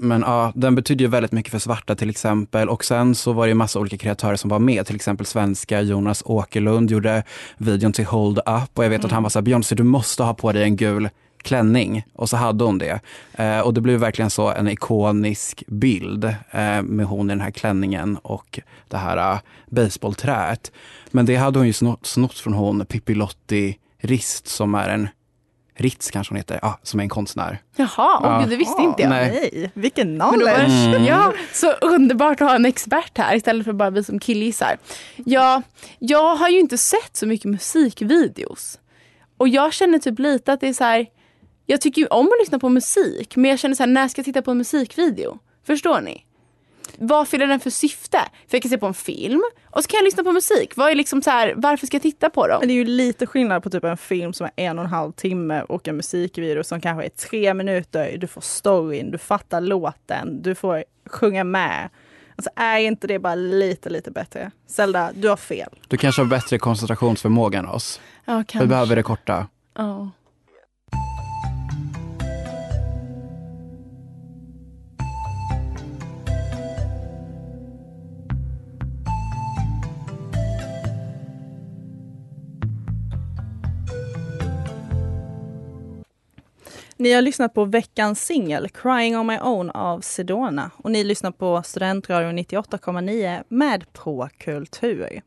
men 0.00 0.20
ja, 0.20 0.52
den 0.54 0.74
betydde 0.74 1.04
ju 1.04 1.10
väldigt 1.10 1.32
mycket 1.32 1.50
för 1.52 1.58
svarta 1.58 1.94
till 1.94 2.10
exempel. 2.10 2.68
Och 2.68 2.84
sen 2.84 3.14
så 3.14 3.32
var 3.32 3.46
det 3.46 3.48
ju 3.48 3.54
massa 3.54 3.78
olika 3.78 3.96
kreatörer 3.96 4.36
som 4.36 4.50
var 4.50 4.58
med. 4.58 4.86
Till 4.86 4.96
exempel 4.96 5.26
svenska 5.26 5.80
Jonas 5.80 6.22
Åkerlund 6.26 6.90
gjorde 6.90 7.22
videon 7.58 7.92
till 7.92 8.06
Hold 8.06 8.38
Up. 8.38 8.78
Och 8.78 8.84
jag 8.84 8.90
vet 8.90 9.04
att 9.04 9.12
han 9.12 9.22
var 9.22 9.30
såhär, 9.30 9.44
Beyoncé 9.44 9.74
du 9.74 9.82
måste 9.82 10.22
ha 10.22 10.34
på 10.34 10.52
dig 10.52 10.62
en 10.62 10.76
gul 10.76 11.08
klänning. 11.42 12.04
Och 12.12 12.28
så 12.28 12.36
hade 12.36 12.64
hon 12.64 12.78
det. 12.78 13.00
Eh, 13.32 13.60
och 13.60 13.74
det 13.74 13.80
blev 13.80 14.00
verkligen 14.00 14.30
så 14.30 14.50
en 14.50 14.68
ikonisk 14.68 15.64
bild 15.66 16.24
eh, 16.50 16.82
med 16.82 17.06
hon 17.06 17.30
i 17.30 17.32
den 17.32 17.40
här 17.40 17.50
klänningen 17.50 18.16
och 18.16 18.60
det 18.88 18.96
här 18.96 19.32
uh, 19.34 19.40
baseballträet. 19.70 20.72
Men 21.10 21.26
det 21.26 21.36
hade 21.36 21.58
hon 21.58 21.66
ju 21.66 21.72
snott, 21.72 22.06
snott 22.06 22.38
från 22.38 22.54
hon 22.54 22.86
Pippi 22.86 23.14
Lotti 23.14 23.78
Rist 23.98 24.48
som 24.48 24.74
är 24.74 24.88
en 24.88 25.08
Ritz 25.80 26.10
kanske 26.10 26.32
hon 26.32 26.36
heter, 26.36 26.58
ja, 26.62 26.78
som 26.82 27.00
är 27.00 27.04
en 27.04 27.08
konstnär. 27.08 27.58
Jaha, 27.76 27.88
Ja. 28.22 28.38
gud, 28.40 28.48
det 28.50 28.56
visste 28.56 28.82
inte 28.82 29.02
jag. 29.02 29.10
Nej. 29.10 29.50
Nej, 29.52 29.70
vilken 29.74 30.18
knowledge! 30.20 30.92
det, 30.92 31.04
ja, 31.06 31.32
så 31.52 31.72
underbart 31.72 32.40
att 32.40 32.48
ha 32.48 32.54
en 32.54 32.64
expert 32.64 33.18
här 33.18 33.34
istället 33.36 33.64
för 33.64 33.72
bara 33.72 33.90
vi 33.90 34.04
som 34.04 34.18
killgissar. 34.18 34.78
Ja, 35.16 35.62
jag 35.98 36.36
har 36.36 36.48
ju 36.48 36.58
inte 36.60 36.78
sett 36.78 37.16
så 37.16 37.26
mycket 37.26 37.50
musikvideos. 37.50 38.78
Och 39.36 39.48
jag 39.48 39.72
känner 39.72 39.98
typ 39.98 40.18
lite 40.18 40.52
att 40.52 40.60
det 40.60 40.68
är 40.68 40.72
så 40.72 40.84
här. 40.84 41.06
Jag 41.66 41.80
tycker 41.80 42.02
ju 42.02 42.08
om 42.08 42.26
att 42.26 42.40
lyssna 42.40 42.58
på 42.58 42.68
musik 42.68 43.36
men 43.36 43.50
jag 43.50 43.58
känner 43.58 43.74
så 43.74 43.82
här, 43.82 43.90
när 43.90 44.08
ska 44.08 44.18
jag 44.18 44.24
titta 44.24 44.42
på 44.42 44.50
en 44.50 44.58
musikvideo? 44.58 45.38
Förstår 45.66 46.00
ni? 46.00 46.24
Vad 46.98 47.28
fyller 47.28 47.46
den 47.46 47.60
för 47.60 47.70
syfte? 47.70 48.18
För 48.48 48.56
jag 48.56 48.62
kan 48.62 48.70
se 48.70 48.78
på 48.78 48.86
en 48.86 48.94
film 48.94 49.42
och 49.70 49.82
så 49.84 49.88
kan 49.88 49.98
jag 49.98 50.04
lyssna 50.04 50.22
på 50.22 50.32
musik. 50.32 50.76
Vad 50.76 50.90
är 50.90 50.94
liksom 50.94 51.22
så 51.22 51.30
här, 51.30 51.54
varför 51.56 51.86
ska 51.86 51.94
jag 51.94 52.02
titta 52.02 52.30
på 52.30 52.46
dem? 52.48 52.56
Men 52.60 52.68
det 52.68 52.74
är 52.74 52.76
ju 52.76 52.84
lite 52.84 53.26
skillnad 53.26 53.62
på 53.62 53.70
typ 53.70 53.84
en 53.84 53.96
film 53.96 54.32
som 54.32 54.46
är 54.46 54.50
en 54.56 54.78
och 54.78 54.84
en 54.84 54.90
halv 54.90 55.12
timme 55.12 55.62
och 55.62 55.88
en 55.88 55.96
musikvideo 55.96 56.64
som 56.64 56.80
kanske 56.80 57.04
är 57.04 57.08
tre 57.08 57.54
minuter. 57.54 58.16
Du 58.18 58.26
får 58.26 58.40
storyn, 58.40 59.10
du 59.10 59.18
fattar 59.18 59.60
låten, 59.60 60.42
du 60.42 60.54
får 60.54 60.84
sjunga 61.06 61.44
med. 61.44 61.88
Alltså 62.36 62.50
är 62.56 62.78
inte 62.78 63.06
det 63.06 63.18
bara 63.18 63.34
lite, 63.34 63.90
lite 63.90 64.10
bättre? 64.10 64.50
Zelda, 64.66 65.10
du 65.14 65.28
har 65.28 65.36
fel. 65.36 65.68
Du 65.88 65.96
kanske 65.96 66.22
har 66.22 66.26
bättre 66.28 66.58
koncentrationsförmåga 66.58 67.58
än 67.58 67.66
oss. 67.66 68.00
Ja, 68.24 68.38
Vi 68.38 68.44
kanske. 68.44 68.66
behöver 68.66 68.96
det 68.96 69.02
korta. 69.02 69.46
Ja. 69.74 70.10
Ni 87.00 87.12
har 87.12 87.22
lyssnat 87.22 87.54
på 87.54 87.64
veckans 87.64 88.24
singel 88.24 88.68
Crying 88.68 89.16
on 89.16 89.26
my 89.26 89.38
own 89.38 89.70
av 89.70 90.00
Sedona 90.00 90.70
och 90.76 90.90
ni 90.90 91.04
lyssnar 91.04 91.30
på 91.30 91.62
Studentradion 91.62 92.38
98,9 92.38 93.44
med 93.48 93.92
På 93.92 94.28
Kultur. 94.38 95.22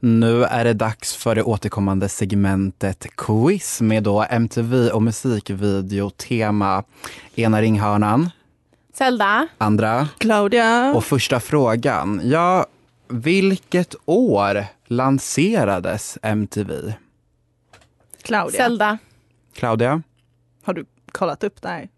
Nu 0.00 0.44
är 0.44 0.64
det 0.64 0.72
dags 0.72 1.16
för 1.16 1.34
det 1.34 1.42
återkommande 1.42 2.08
segmentet 2.08 3.06
quiz 3.16 3.80
med 3.80 4.02
då 4.02 4.26
MTV 4.30 4.90
och 4.90 5.02
musikvideo-tema. 5.02 6.84
Ena 7.34 7.62
ringhörnan, 7.62 8.30
Zelda, 8.94 9.48
andra 9.58 10.08
Claudia. 10.18 10.94
och 10.94 11.04
första 11.04 11.40
frågan. 11.40 12.20
Ja, 12.24 12.66
vilket 13.08 13.94
år 14.04 14.64
lanserades 14.86 16.18
MTV? 16.22 16.92
Claudia. 18.22 18.56
Zelda. 18.56 18.98
Claudia? 19.54 20.02
Har 20.64 20.74
du 20.74 20.84
kollat 21.12 21.44
upp 21.44 21.62
det 21.62 21.68
här? 21.68 21.88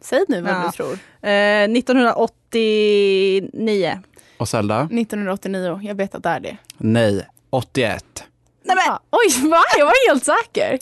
Säg 0.00 0.24
nu 0.28 0.40
vad 0.40 0.52
Ja. 0.52 0.62
du 0.66 0.72
tror. 0.72 0.92
Eh, 1.22 1.68
1989. 2.60 4.00
Och 4.38 4.48
Zelda? 4.48 4.80
1989, 4.92 5.80
jag 5.82 5.94
vet 5.94 6.14
att 6.14 6.22
det 6.22 6.28
är 6.28 6.40
det. 6.40 6.56
Nej, 6.78 7.26
81. 7.50 8.24
Nej 8.64 8.76
men! 8.76 8.84
Ja. 8.86 9.00
Oj, 9.10 9.48
va? 9.50 9.62
Jag 9.78 9.84
var 9.86 10.08
helt 10.10 10.24
säker. 10.24 10.78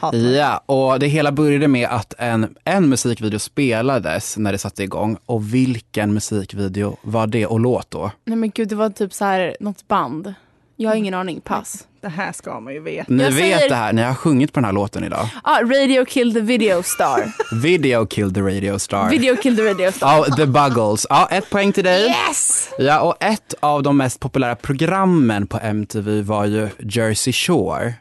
Hatar. 0.00 0.18
Ja, 0.18 0.58
och 0.66 0.98
det 0.98 1.06
hela 1.06 1.32
började 1.32 1.68
med 1.68 1.88
att 1.88 2.14
en, 2.18 2.56
en 2.64 2.88
musikvideo 2.88 3.38
spelades 3.38 4.36
när 4.38 4.52
det 4.52 4.58
satte 4.58 4.82
igång. 4.82 5.16
Och 5.26 5.54
vilken 5.54 6.14
musikvideo 6.14 6.96
var 7.02 7.26
det 7.26 7.46
och 7.46 7.60
låt 7.60 7.90
då? 7.90 8.10
Nej 8.24 8.36
men 8.36 8.50
gud, 8.50 8.68
det 8.68 8.74
var 8.74 8.90
typ 8.90 9.12
så 9.12 9.24
här 9.24 9.56
något 9.60 9.88
band. 9.88 10.34
Jag 10.76 10.90
har 10.90 10.96
ingen 10.96 11.14
aning, 11.14 11.40
pass. 11.40 11.86
Det 12.00 12.08
här 12.08 12.32
ska 12.32 12.60
man 12.60 12.72
ju 12.74 12.80
veta. 12.80 13.12
Ni 13.12 13.22
Jag 13.22 13.30
vet 13.30 13.38
säger- 13.40 13.68
det 13.68 13.74
här, 13.74 13.92
ni 13.92 14.02
har 14.02 14.14
sjungit 14.14 14.52
på 14.52 14.60
den 14.60 14.64
här 14.64 14.72
låten 14.72 15.04
idag. 15.04 15.28
Ah, 15.44 15.60
Radio 15.60 16.04
Kill 16.04 16.34
the 16.34 16.40
Video 16.40 16.82
Star. 16.82 17.32
Video 17.62 18.06
killed 18.06 18.34
the 18.34 18.40
radio 18.40 18.78
star. 18.78 19.10
Video 19.10 19.36
Kill 19.36 19.56
the 19.56 19.62
Radio 19.62 19.92
Star. 19.92 20.08
Ja, 20.28 20.36
The 20.36 20.46
Buggles. 20.46 21.06
Ja, 21.10 21.28
ett 21.30 21.50
poäng 21.50 21.72
till 21.72 21.84
dig. 21.84 22.06
Yes! 22.06 22.68
Ja, 22.78 23.00
och 23.00 23.16
ett 23.24 23.54
av 23.60 23.82
de 23.82 23.96
mest 23.96 24.20
populära 24.20 24.56
programmen 24.56 25.46
på 25.46 25.58
MTV 25.58 26.22
var 26.22 26.44
ju 26.44 26.68
Jersey 26.78 27.32
Shore. 27.32 27.94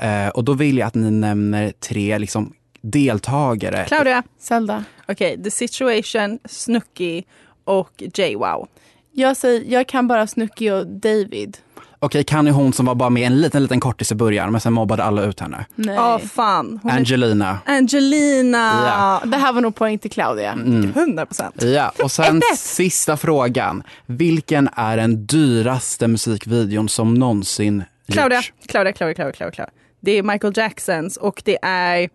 Eh, 0.00 0.28
och 0.28 0.44
då 0.44 0.52
vill 0.52 0.78
jag 0.78 0.86
att 0.86 0.94
ni 0.94 1.10
nämner 1.10 1.72
tre 1.80 2.18
liksom, 2.18 2.52
deltagare. 2.82 3.84
Claudia. 3.88 4.22
Zelda. 4.40 4.84
Okej, 5.08 5.42
The 5.44 5.50
Situation, 5.50 6.38
Snooki 6.44 7.24
och 7.64 7.90
J-Wow. 8.14 8.68
Jag, 9.12 9.36
säger, 9.36 9.64
jag 9.72 9.88
kan 9.88 10.08
bara 10.08 10.26
Snooki 10.26 10.70
och 10.70 10.86
David. 10.86 11.56
Okej, 11.98 12.24
kan 12.24 12.44
ni 12.44 12.50
hon 12.50 12.72
som 12.72 12.86
var 12.86 12.94
bara 12.94 13.10
med 13.10 13.26
en 13.26 13.40
liten, 13.40 13.62
liten 13.62 13.80
kortis 13.80 14.12
i 14.12 14.14
början, 14.14 14.52
men 14.52 14.60
sen 14.60 14.72
mobbade 14.72 15.04
alla 15.04 15.22
ut 15.22 15.40
henne? 15.40 15.66
Nej. 15.74 15.94
Ja, 15.94 16.18
fan. 16.18 16.80
Hon 16.82 16.90
är 16.92 16.96
Angelina. 16.96 17.58
Angelina. 17.66 18.82
Ja. 18.86 19.28
Det 19.28 19.36
här 19.36 19.52
var 19.52 19.60
nog 19.60 19.74
poäng 19.74 19.98
till 19.98 20.10
Claudia. 20.10 20.52
Mm. 20.52 20.92
100 20.96 21.26
procent. 21.26 21.62
Ja, 21.62 21.92
och 22.02 22.10
sen 22.12 22.42
Ett, 22.52 22.58
sista 22.58 23.16
frågan. 23.16 23.82
Vilken 24.06 24.68
är 24.76 24.96
den 24.96 25.26
dyraste 25.26 26.08
musikvideon 26.08 26.88
som 26.88 27.14
någonsin 27.14 27.84
Claudia, 28.12 28.38
gjorts? 28.38 28.52
Claudia, 28.66 28.92
Claudia, 28.92 29.14
Claudia, 29.14 29.32
Claudia, 29.32 29.54
Claudia. 29.54 29.72
Det 30.00 30.12
är 30.12 30.22
Michael 30.22 30.52
Jacksons 30.56 31.16
och 31.16 31.42
det 31.44 31.58
är... 31.62 32.08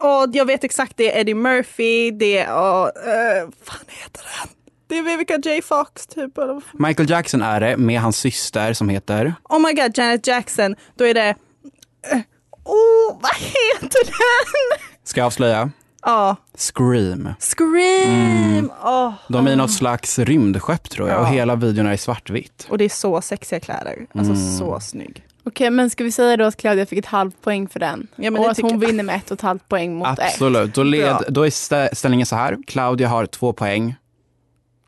Åh, 0.00 0.24
jag 0.32 0.44
vet 0.44 0.64
exakt, 0.64 0.96
det 0.96 1.12
är 1.16 1.20
Eddie 1.20 1.34
Murphy, 1.34 2.10
det 2.10 2.38
är... 2.38 2.54
Åh, 2.56 2.84
eh, 2.84 3.48
fan 3.64 3.84
heter 3.88 4.22
den? 4.40 4.48
Det 4.92 4.98
är 4.98 5.02
Vivica 5.02 5.38
J 5.44 5.62
Fox 5.62 6.06
typ. 6.06 6.38
Eller. 6.38 6.62
Michael 6.72 7.10
Jackson 7.10 7.42
är 7.42 7.60
det 7.60 7.76
med 7.76 8.00
hans 8.00 8.16
syster 8.16 8.72
som 8.72 8.88
heter... 8.88 9.34
Oh 9.48 9.58
my 9.58 9.72
god, 9.72 9.98
Janet 9.98 10.26
Jackson. 10.26 10.74
Då 10.96 11.06
är 11.06 11.14
det... 11.14 11.28
eh, 11.28 12.18
Åh, 12.64 13.18
vad 13.22 13.34
heter 13.34 14.04
den? 14.04 14.78
Ska 15.04 15.20
jag 15.20 15.26
avslöja? 15.26 15.70
Ja, 16.02 16.36
Scream. 16.58 17.28
Scream! 17.40 18.70
Åh. 18.84 19.12
De 19.28 19.46
är 19.46 19.52
i 19.52 19.56
något 19.56 19.72
slags 19.72 20.18
rymdskepp 20.18 20.90
tror 20.90 21.08
jag 21.08 21.20
och 21.20 21.26
Ja. 21.26 21.30
hela 21.30 21.56
videon 21.56 21.86
är 21.86 21.92
i 21.92 21.98
svartvitt. 21.98 22.66
Och 22.68 22.78
det 22.78 22.84
är 22.84 22.88
så 22.88 23.20
sexiga 23.20 23.60
kläder. 23.60 24.06
Alltså 24.14 24.32
Mm. 24.32 24.58
så 24.58 24.80
snygg. 24.80 25.26
Okej, 25.44 25.70
men 25.70 25.90
ska 25.90 26.04
vi 26.04 26.12
säga 26.12 26.36
då 26.36 26.44
att 26.44 26.56
Claudia 26.56 26.86
fick 26.86 26.98
ett 26.98 27.06
halvt 27.06 27.40
poäng 27.42 27.68
för 27.68 27.80
den? 27.80 28.06
Ja, 28.16 28.30
men 28.30 28.42
och 28.42 28.50
att 28.50 28.60
hon 28.60 28.70
jag. 28.70 28.78
vinner 28.78 29.04
med 29.04 29.16
ett 29.16 29.30
och 29.30 29.34
ett 29.38 29.40
halvt 29.42 29.68
poäng 29.68 29.94
mot 29.94 30.08
ett. 30.08 30.18
Absolut. 30.24 30.74
Då, 30.74 30.82
led, 30.82 31.16
då 31.28 31.42
är 31.46 31.50
stä- 31.50 31.94
ställningen 31.94 32.26
så 32.26 32.36
här. 32.36 32.58
Claudia 32.66 33.08
har 33.08 33.26
två 33.26 33.52
poäng. 33.52 33.94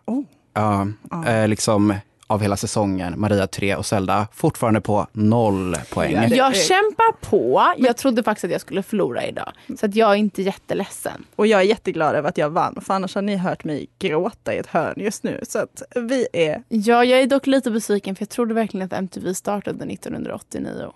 Oh. 0.05 0.25
Ja, 0.53 0.89
eh, 1.27 1.49
liksom 1.49 1.95
av 2.27 2.41
hela 2.41 2.57
säsongen. 2.57 3.21
Maria 3.21 3.47
tre 3.47 3.77
och 3.77 3.87
Zelda 3.87 4.27
fortfarande 4.33 4.81
på 4.81 5.07
noll 5.13 5.77
poäng. 5.91 6.29
Jag 6.31 6.57
kämpar 6.57 7.13
på. 7.21 7.75
Jag 7.79 7.97
trodde 7.97 8.23
faktiskt 8.23 8.45
att 8.45 8.51
jag 8.51 8.61
skulle 8.61 8.83
förlora 8.83 9.27
idag. 9.27 9.53
Så 9.79 9.87
att 9.87 9.95
jag 9.95 10.11
är 10.11 10.15
inte 10.15 10.43
jätteledsen. 10.43 11.25
Och 11.37 11.47
jag 11.47 11.61
är 11.61 11.65
jätteglad 11.65 12.15
över 12.15 12.29
att 12.29 12.39
jag 12.39 12.51
vann, 12.51 12.81
för 12.81 12.95
annars 12.95 13.15
har 13.15 13.23
ni 13.23 13.37
hört 13.37 13.65
mig 13.65 13.87
gråta 13.99 14.55
i 14.55 14.59
ett 14.59 14.67
hörn 14.67 14.95
just 14.97 15.23
nu. 15.25 15.41
Så 15.49 15.59
att 15.59 15.83
vi 15.95 16.27
är... 16.33 16.63
Ja, 16.69 17.05
jag 17.05 17.21
är 17.21 17.27
dock 17.27 17.47
lite 17.47 17.71
besviken 17.71 18.17
för 18.17 18.23
jag 18.23 18.29
trodde 18.31 18.55
verkligen 18.55 18.87
att 18.87 18.93
MTV 18.93 19.35
startade 19.35 19.93
1989. 19.93 20.93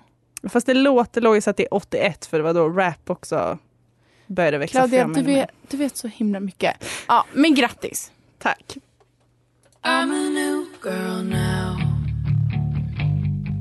Fast 0.49 0.67
det 0.67 0.75
låter 0.75 1.21
logiskt 1.21 1.49
att 1.49 1.57
det 1.57 1.63
är 1.63 1.75
81, 1.75 2.27
för 2.27 2.37
det 2.37 2.43
var 2.43 2.55
då 2.55 2.69
rap 2.69 3.11
också 3.11 3.59
började 4.27 4.59
växa 4.59 4.79
Claudia, 4.79 5.01
fram. 5.03 5.13
du 5.13 5.21
ännu 5.21 5.29
mer. 5.29 5.41
vet, 5.41 5.51
du 5.69 5.77
vet 5.77 5.97
så 5.97 6.09
himla 6.09 6.41
mycket. 6.41 6.85
Ja, 7.09 7.25
men 7.33 7.55
grattis! 7.55 8.13
Tack. 8.39 8.77
I'm 9.85 10.11
a 10.11 10.31
new 10.31 10.67
girl 10.83 11.23
now. 11.23 11.79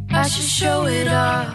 I 0.09 0.29
should 0.29 0.49
show 0.49 0.87
it 0.89 1.07
off. 1.07 1.53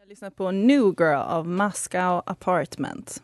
Jag 0.00 0.08
lyssnar 0.08 0.30
på 0.30 0.50
New 0.50 0.94
Girl 0.98 1.20
av 1.20 1.48
Moscow 1.48 2.22
Apartment. 2.26 3.22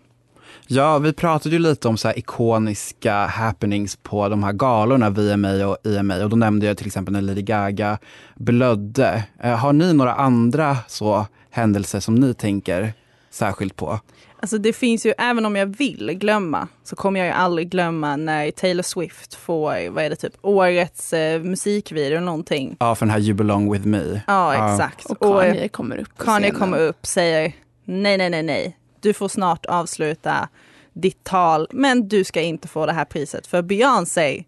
Ja, 0.66 0.98
vi 0.98 1.12
pratade 1.12 1.54
ju 1.54 1.58
lite 1.58 1.88
om 1.88 1.96
så 1.96 2.08
här 2.08 2.18
ikoniska 2.18 3.26
happenings 3.26 3.96
på 3.96 4.28
de 4.28 4.42
här 4.44 4.52
galorna 4.52 5.10
VMA 5.10 5.66
och 5.66 5.86
EMA 5.86 6.24
och 6.24 6.30
då 6.30 6.36
nämnde 6.36 6.66
jag 6.66 6.76
till 6.78 6.86
exempel 6.86 7.12
när 7.12 7.20
Lady 7.22 7.42
Gaga 7.42 7.98
blödde. 8.34 9.24
Eh, 9.42 9.56
har 9.56 9.72
ni 9.72 9.92
några 9.94 10.14
andra 10.14 10.76
så 10.88 11.26
händelser 11.50 12.00
som 12.00 12.14
ni 12.14 12.34
tänker 12.34 12.92
särskilt 13.30 13.76
på? 13.76 14.00
Alltså 14.40 14.58
det 14.58 14.72
finns 14.72 15.06
ju, 15.06 15.12
även 15.18 15.46
om 15.46 15.56
jag 15.56 15.66
vill 15.66 16.10
glömma, 16.12 16.68
så 16.84 16.96
kommer 16.96 17.20
jag 17.20 17.26
ju 17.26 17.32
aldrig 17.32 17.68
glömma 17.70 18.16
när 18.16 18.50
Taylor 18.50 18.82
Swift 18.82 19.34
får, 19.34 19.90
vad 19.90 20.04
är 20.04 20.10
det 20.10 20.16
typ, 20.16 20.32
årets 20.42 21.12
eh, 21.12 21.42
musikvideo 21.42 22.06
eller 22.16 22.20
någonting. 22.20 22.76
Ja, 22.80 22.94
för 22.94 23.06
den 23.06 23.10
här 23.12 23.20
You 23.20 23.34
belong 23.34 23.72
with 23.72 23.86
me. 23.86 24.20
Ja, 24.26 24.72
exakt. 24.72 25.04
Och 25.04 25.22
Och, 25.22 25.40
Kanye 25.42 25.68
kommer 25.68 25.96
upp 25.98 26.18
Kanye 26.18 26.50
kommer 26.50 26.78
upp 26.78 27.06
säger 27.06 27.52
nej, 27.84 28.18
nej, 28.18 28.30
nej, 28.30 28.42
nej. 28.42 28.76
Du 29.00 29.12
får 29.12 29.28
snart 29.28 29.66
avsluta 29.66 30.48
ditt 30.92 31.24
tal, 31.24 31.66
men 31.70 32.08
du 32.08 32.24
ska 32.24 32.40
inte 32.40 32.68
få 32.68 32.86
det 32.86 32.92
här 32.92 33.04
priset 33.04 33.46
för 33.46 33.62
Beyoncé 33.62 34.44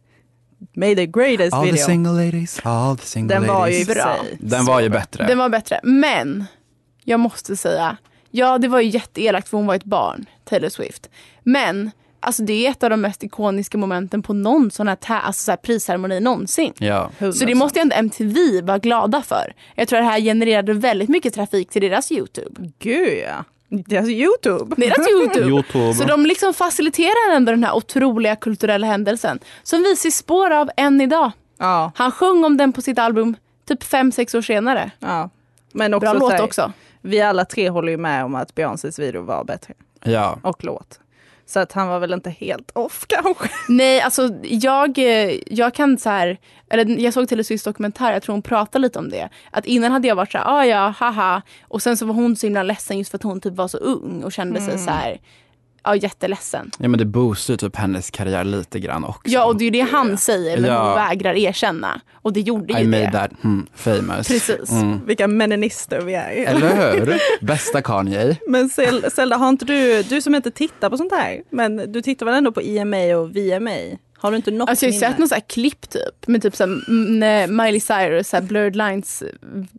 made 0.76 0.94
the 0.94 1.06
greatest 1.06 1.52
All 1.54 1.64
the 1.66 1.72
video. 1.72 1.86
single 1.86 2.12
ladies, 2.24 2.60
all 2.62 2.96
the 2.98 3.06
single 3.06 3.34
Den 3.34 3.46
var 3.46 3.66
ju 3.66 3.72
ladies. 3.72 3.88
och 3.88 3.94
för 3.94 4.02
Bra. 4.02 4.16
Den 4.38 4.64
var 4.66 4.80
ju 4.80 4.88
bättre. 4.88 5.26
Den 5.26 5.38
var 5.38 5.48
bättre. 5.48 5.80
Men 5.82 6.44
jag 7.04 7.20
måste 7.20 7.56
säga, 7.56 7.96
ja 8.30 8.58
det 8.58 8.68
var 8.68 8.80
ju 8.80 8.88
jätteelakt 8.88 9.48
för 9.48 9.56
hon 9.56 9.66
var 9.66 9.74
ett 9.74 9.84
barn, 9.84 10.26
Taylor 10.44 10.68
Swift. 10.68 11.10
Men 11.42 11.90
alltså 12.20 12.42
det 12.42 12.66
är 12.66 12.70
ett 12.70 12.82
av 12.82 12.90
de 12.90 13.00
mest 13.00 13.24
ikoniska 13.24 13.78
momenten 13.78 14.22
på 14.22 14.32
någon 14.32 14.70
sån 14.70 14.88
här, 14.88 14.96
ta- 14.96 15.14
alltså 15.14 15.44
så 15.44 15.50
här 15.52 15.56
prisceremoni 15.56 16.20
någonsin. 16.20 16.72
Ja. 16.78 17.10
Så 17.18 17.44
det 17.44 17.54
måste 17.54 17.78
ju 17.78 17.82
ändå 17.82 17.94
MTV 17.96 18.60
vara 18.62 18.78
glada 18.78 19.22
för. 19.22 19.52
Jag 19.74 19.88
tror 19.88 19.98
att 19.98 20.04
det 20.04 20.10
här 20.10 20.20
genererade 20.20 20.72
väldigt 20.74 21.08
mycket 21.08 21.34
trafik 21.34 21.70
till 21.70 21.82
deras 21.82 22.12
YouTube. 22.12 22.70
Gud 22.78 23.18
ja. 23.26 23.44
Deras 23.70 24.08
Youtube. 24.08 24.74
Deras 24.86 25.08
YouTube. 25.10 25.46
Youtube. 25.48 25.94
Så 25.94 26.04
de 26.04 26.26
liksom 26.26 26.54
faciliterar 26.54 27.36
ändå 27.36 27.52
den 27.52 27.64
här 27.64 27.76
otroliga 27.76 28.36
kulturella 28.36 28.86
händelsen 28.86 29.38
som 29.62 29.82
vi 29.82 29.96
ser 29.96 30.10
spår 30.10 30.50
av 30.50 30.70
än 30.76 31.00
idag. 31.00 31.30
Ja, 31.58 31.92
Han 31.94 32.10
sjöng 32.12 32.44
om 32.44 32.56
den 32.56 32.72
på 32.72 32.82
sitt 32.82 32.98
album 32.98 33.36
typ 33.68 33.82
fem 33.84 34.12
sex 34.12 34.34
år 34.34 34.42
senare. 34.42 34.90
ja. 34.98 35.30
Men 35.72 35.94
också, 35.94 36.10
Bra 36.10 36.12
låt 36.20 36.32
här, 36.32 36.42
också. 36.42 36.72
Vi 37.02 37.20
alla 37.20 37.44
tre 37.44 37.68
håller 37.68 37.92
ju 37.92 37.98
med 37.98 38.24
om 38.24 38.34
att 38.34 38.54
Beyoncés 38.54 38.98
video 38.98 39.22
var 39.22 39.44
bättre. 39.44 39.74
Ja. 40.04 40.38
Och 40.42 40.64
låt. 40.64 41.00
Så 41.46 41.60
att 41.60 41.72
han 41.72 41.88
var 41.88 41.98
väl 41.98 42.12
inte 42.12 42.30
helt 42.30 42.70
off 42.70 43.04
kanske. 43.08 43.50
Nej, 43.68 44.00
alltså 44.00 44.30
jag, 44.42 44.98
jag 45.46 45.74
kan 45.74 45.98
så 45.98 46.10
här, 46.10 46.38
eller 46.70 47.00
jag 47.00 47.14
såg 47.14 47.28
Taylor 47.28 47.42
Swifts 47.42 47.64
dokumentär, 47.64 48.12
jag 48.12 48.22
tror 48.22 48.32
hon 48.32 48.42
pratade 48.42 48.82
lite 48.82 48.98
om 48.98 49.08
det. 49.08 49.28
Att 49.50 49.66
innan 49.66 49.92
hade 49.92 50.08
jag 50.08 50.16
varit 50.16 50.32
så 50.32 50.38
här, 50.38 50.44
ah, 50.48 50.64
ja, 50.64 50.94
haha. 50.98 51.42
Och 51.62 51.82
sen 51.82 51.96
så 51.96 52.06
var 52.06 52.14
hon 52.14 52.36
så 52.36 52.46
himla 52.46 52.62
ledsen 52.62 52.98
just 52.98 53.10
för 53.10 53.18
att 53.18 53.22
hon 53.22 53.40
typ 53.40 53.54
var 53.54 53.68
så 53.68 53.78
ung 53.78 54.22
och 54.24 54.32
kände 54.32 54.60
sig 54.60 54.78
så 54.78 54.90
här, 54.90 55.18
ja 55.84 55.96
jätteledsen. 55.96 56.70
Ja 56.78 56.88
men 56.88 56.98
det 56.98 57.04
boostar 57.04 57.54
ju 57.54 57.58
typ 57.58 57.76
hennes 57.76 58.10
karriär 58.10 58.44
lite 58.44 58.80
grann 58.80 59.04
också. 59.04 59.30
Ja 59.30 59.44
och 59.44 59.56
det 59.58 59.62
är 59.64 59.66
ju 59.66 59.70
det 59.70 59.80
han 59.92 60.18
säger 60.18 60.60
men 60.60 60.70
Ja. 60.70 60.84
hon 60.86 60.94
vägrar 60.94 61.34
erkänna. 61.34 62.00
Och 62.14 62.32
det 62.32 62.40
gjorde 62.40 62.72
ju 62.72 62.80
I 62.80 62.84
made 62.84 63.02
det. 63.04 63.10
that 63.12 63.30
hmm, 63.42 63.66
famous. 63.74 64.28
Precis. 64.28 64.70
Mm. 64.70 65.06
Vilka 65.06 65.28
meninister 65.28 66.00
vi 66.00 66.14
är. 66.14 66.30
Eller 66.30 66.90
hur? 66.96 67.18
Bästa 67.46 67.82
Kanye. 67.82 68.36
Men 68.48 68.68
Sel- 68.70 69.10
Zelda, 69.10 69.36
har 69.36 69.48
inte 69.48 69.64
du, 69.64 70.02
du 70.02 70.20
som 70.22 70.34
inte 70.34 70.50
tittar 70.50 70.90
på 70.90 70.96
sånt 70.96 71.12
här, 71.12 71.42
men 71.50 71.92
du 71.92 72.02
tittar 72.02 72.26
väl 72.26 72.34
ändå 72.34 72.52
på 72.52 72.60
EMA 72.60 73.16
och 73.16 73.36
VMA? 73.36 73.96
Har 74.20 74.30
du 74.30 74.36
inte 74.36 74.50
något 74.50 74.68
Alltså 74.70 74.86
jag 74.86 74.92
har 74.92 74.98
sett 74.98 75.18
någon 75.18 75.28
så 75.28 75.34
här 75.34 75.42
klipp 75.48 75.90
typ 75.90 76.26
med 76.26 76.42
typ 76.42 76.56
så 76.56 76.66
här, 76.66 76.72
m- 76.88 77.18
när 77.18 77.46
Miley 77.46 77.80
Cyrus, 77.80 78.28
så 78.28 78.36
här 78.36 78.42
blurred 78.42 78.76
lines 78.76 79.22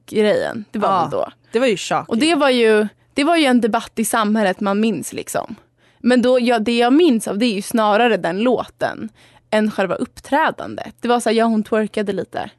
grejen. 0.10 0.66
Det 0.72 0.80
var 0.80 0.90
Ja. 0.90 1.02
väl 1.02 1.12
då. 1.12 1.30
Det 1.52 1.60
var 1.60 1.68
ju 1.68 1.78
shocking. 1.78 2.06
Och 2.08 2.18
det 2.18 2.36
var 2.36 2.50
ju, 2.50 2.88
det 3.14 3.24
var 3.24 3.38
ju 3.38 3.46
en 3.46 3.62
debatt 3.62 3.92
i 3.96 4.06
samhället 4.06 4.60
man 4.60 4.80
minns 4.80 5.14
liksom. 5.14 5.56
Men 6.00 6.22
då, 6.22 6.40
ja, 6.40 6.60
det 6.60 6.78
jag 6.78 6.94
minns 6.94 7.28
av 7.28 7.38
det 7.38 7.46
är 7.46 7.54
ju 7.54 7.62
snarare 7.62 8.18
den 8.18 8.40
låten 8.40 9.10
än 9.52 9.72
själva 9.72 9.96
uppträdandet. 9.96 10.96
Det 11.02 11.08
var 11.08 11.20
så 11.20 11.30
här, 11.30 11.38
ja 11.38 11.46
hon 11.46 11.64
twerkade 11.64 12.14
lite. 12.14 12.50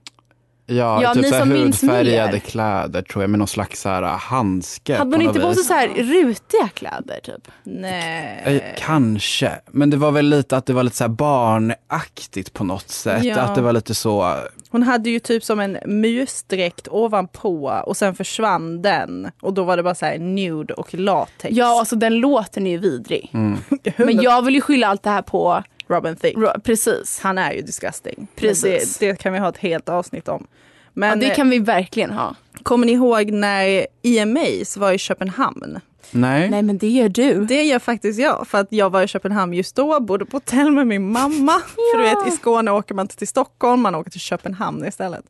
Ja, 0.70 1.02
Ja, 1.02 1.14
typ 1.14 1.22
ni 1.22 1.28
så 1.28 1.34
här 1.34 1.42
som 1.42 1.52
minns 1.52 1.82
hudfärgade 1.82 2.40
kläder 2.40 3.02
tror 3.02 3.22
jag 3.22 3.30
med 3.30 3.38
någon 3.38 3.48
slags 3.48 3.80
så 3.80 3.88
här, 3.88 4.02
handske. 4.02 4.96
Hade 4.96 5.16
hon 5.16 5.22
inte 5.22 5.40
på 5.40 5.54
sig 5.54 5.64
så 5.64 5.72
här 5.72 5.88
rutiga 5.88 6.68
kläder 6.74 7.20
typ? 7.22 7.48
Nej. 7.62 8.42
Eh, 8.44 8.62
Kanske, 8.78 9.52
men 9.70 9.90
det 9.90 9.96
var 9.96 10.10
väl 10.10 10.26
lite 10.26 10.56
att 10.56 10.66
det 10.66 10.72
var 10.72 10.82
lite 10.82 10.96
så 10.96 11.04
här 11.04 11.08
barnaktigt 11.08 12.52
på 12.52 12.64
något 12.64 12.88
sätt. 12.88 13.24
Ja. 13.24 13.40
Att 13.40 13.54
det 13.54 13.60
var 13.60 13.72
lite 13.72 13.94
så, 13.94 14.36
Hon 14.70 14.82
hade 14.82 15.10
ju 15.10 15.18
typ 15.18 15.44
som 15.44 15.60
en 15.60 15.78
musdräkt 15.86 16.88
ovanpå 16.90 17.82
och 17.86 17.96
sen 17.96 18.14
försvann 18.14 18.82
den. 18.82 19.30
Och 19.42 19.54
då 19.54 19.64
var 19.64 19.76
det 19.76 19.82
bara 19.82 19.94
så 19.94 20.06
här 20.06 20.18
nude 20.18 20.74
och 20.74 20.94
latex. 20.94 21.56
Ja, 21.56 21.78
alltså 21.78 21.96
den 21.96 22.14
låten 22.14 22.66
är 22.66 22.70
ju 22.70 22.78
vidrig. 22.78 23.30
mm. 23.34 23.58
Men 23.96 24.22
jag 24.22 24.42
vill 24.42 24.54
ju 24.54 24.60
skylla 24.60 24.86
allt 24.86 25.02
det 25.02 25.10
här 25.10 25.22
på, 25.22 25.62
Robin 25.90 26.16
Thicke. 26.16 26.38
Ro- 26.40 26.60
precis. 26.64 27.20
Han 27.22 27.38
är 27.38 27.52
ju 27.52 27.60
disgusting. 27.62 28.26
Precis. 28.36 28.98
Det, 28.98 29.06
det 29.10 29.16
kan 29.16 29.32
vi 29.32 29.38
ha 29.38 29.48
ett 29.48 29.58
helt 29.58 29.88
avsnitt 29.88 30.28
om. 30.28 30.46
Men 30.92 31.08
Ja, 31.08 31.16
det 31.16 31.30
eh, 31.30 31.36
kan 31.36 31.50
vi 31.50 31.58
verkligen 31.58 32.10
ha. 32.10 32.34
kommer 32.62 32.86
ni 32.86 32.92
ihåg 32.92 33.30
när 33.30 33.86
EMAs 34.02 34.76
var 34.76 34.92
i 34.92 34.98
Köpenhamn? 34.98 35.80
nej. 36.10 36.50
Nej 36.50 36.62
men 36.62 36.78
det 36.78 36.88
gör 36.88 37.08
du. 37.08 37.44
Det 37.44 37.62
gör 37.62 37.78
faktiskt 37.78 38.20
jag, 38.20 38.46
för 38.48 38.58
att 38.58 38.66
jag 38.70 38.90
var 38.90 39.02
i 39.02 39.06
Köpenhamn 39.08 39.52
just 39.54 39.76
då, 39.76 40.00
bodde 40.00 40.24
på 40.26 40.36
hotell 40.36 40.70
med 40.70 40.86
min 40.86 41.12
mamma. 41.12 41.52
För 41.92 41.98
du 41.98 42.02
vet, 42.04 42.28
i 42.28 42.30
Skåne 42.36 42.70
åker 42.70 42.94
man 42.94 43.04
inte 43.04 43.16
till 43.16 43.28
Stockholm, 43.28 43.80
man 43.80 43.94
åker 43.94 44.10
till 44.10 44.20
Köpenhamn 44.20 44.84
istället. 44.86 45.24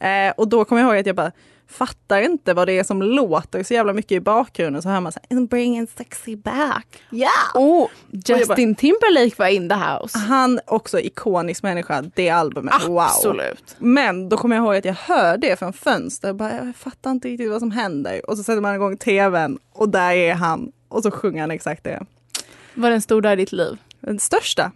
Eh, 0.00 0.32
och 0.36 0.48
då 0.48 0.64
kommer 0.64 0.82
jag 0.82 0.88
ihåg 0.90 1.00
att 1.00 1.06
jag 1.06 1.16
bara 1.16 1.32
fattar 1.68 2.22
inte 2.22 2.54
vad 2.54 2.68
det 2.68 2.78
är 2.78 2.84
som 2.84 3.02
låter 3.02 3.62
så 3.62 3.74
jävla 3.74 3.92
mycket 3.92 4.12
i 4.12 4.20
bakgrunden. 4.20 4.82
Så 4.82 4.88
hör 4.88 5.00
man 5.00 5.12
så 5.12 5.18
här, 5.30 5.36
"I'm 5.36 5.48
bringing 5.48 5.86
sexy 5.96 6.36
back. 6.36 6.86
Ja! 7.10 7.28
Oh, 7.54 7.88
Justin 8.10 8.74
Timberlake 8.74 9.34
var 9.38 9.46
in 9.46 9.68
the 9.68 9.74
house. 9.74 10.18
Han 10.18 10.60
också 10.66 11.00
ikonisk 11.00 11.62
människa, 11.62 12.02
det 12.14 12.30
albumet. 12.30 12.74
Wow! 12.86 12.98
Absolut. 12.98 13.76
Men 13.78 14.28
då 14.28 14.36
kommer 14.36 14.56
jag 14.56 14.64
ihåg 14.64 14.76
att 14.76 14.84
jag 14.84 14.94
hör 14.94 15.36
det 15.36 15.58
från 15.58 15.72
fönster. 15.72 16.28
Jag, 16.28 16.36
bara, 16.36 16.56
jag 16.56 16.76
fattar 16.76 17.10
inte 17.10 17.28
riktigt 17.28 17.50
vad 17.50 17.60
som 17.60 17.70
händer. 17.70 18.30
Och 18.30 18.36
så 18.36 18.42
sätter 18.42 18.60
man 18.60 18.74
igång 18.74 18.96
tvn 18.96 19.58
och 19.72 19.88
där 19.88 20.12
är 20.12 20.34
han. 20.34 20.72
Och 20.88 21.02
så 21.02 21.10
sjunger 21.10 21.40
han 21.40 21.50
exakt 21.50 21.84
det. 21.84 22.06
Var 22.74 22.88
det 22.90 22.94
en 22.94 23.02
stor 23.02 23.20
dag 23.20 23.32
i 23.32 23.36
ditt 23.36 23.52
liv? 23.52 23.76
Den 24.00 24.18
största. 24.18 24.72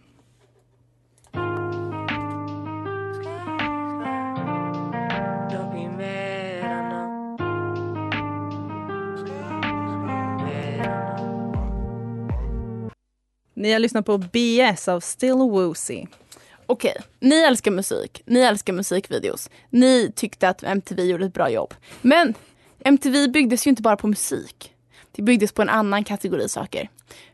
Ni 13.57 13.73
har 13.73 13.79
lyssnat 13.79 14.07
på 14.07 14.19
BS 14.19 14.89
av 14.89 15.01
Still 15.01 15.35
Woozy. 15.35 16.07
Okej, 16.67 16.97
ni 17.21 17.37
älskar 17.37 17.71
musik, 17.71 18.23
ni 18.27 18.41
älskar 18.41 18.73
musikvideos. 18.73 19.51
Ni 19.71 20.13
tyckte 20.17 20.49
att 20.49 20.63
MTV 20.63 21.03
gjorde 21.03 21.27
ett 21.27 21.35
bra 21.35 21.51
jobb. 21.51 21.75
Men 22.03 22.35
MTV 22.79 23.29
byggdes 23.29 23.67
ju 23.67 23.69
inte 23.69 23.83
bara 23.83 23.97
på 23.97 24.07
musik. 24.07 24.73
Det 25.13 25.23
byggdes 25.23 25.53
på 25.53 25.63
en 25.63 25.69
annan 25.69 26.05
kategori 26.05 26.49
saker. 26.49 26.89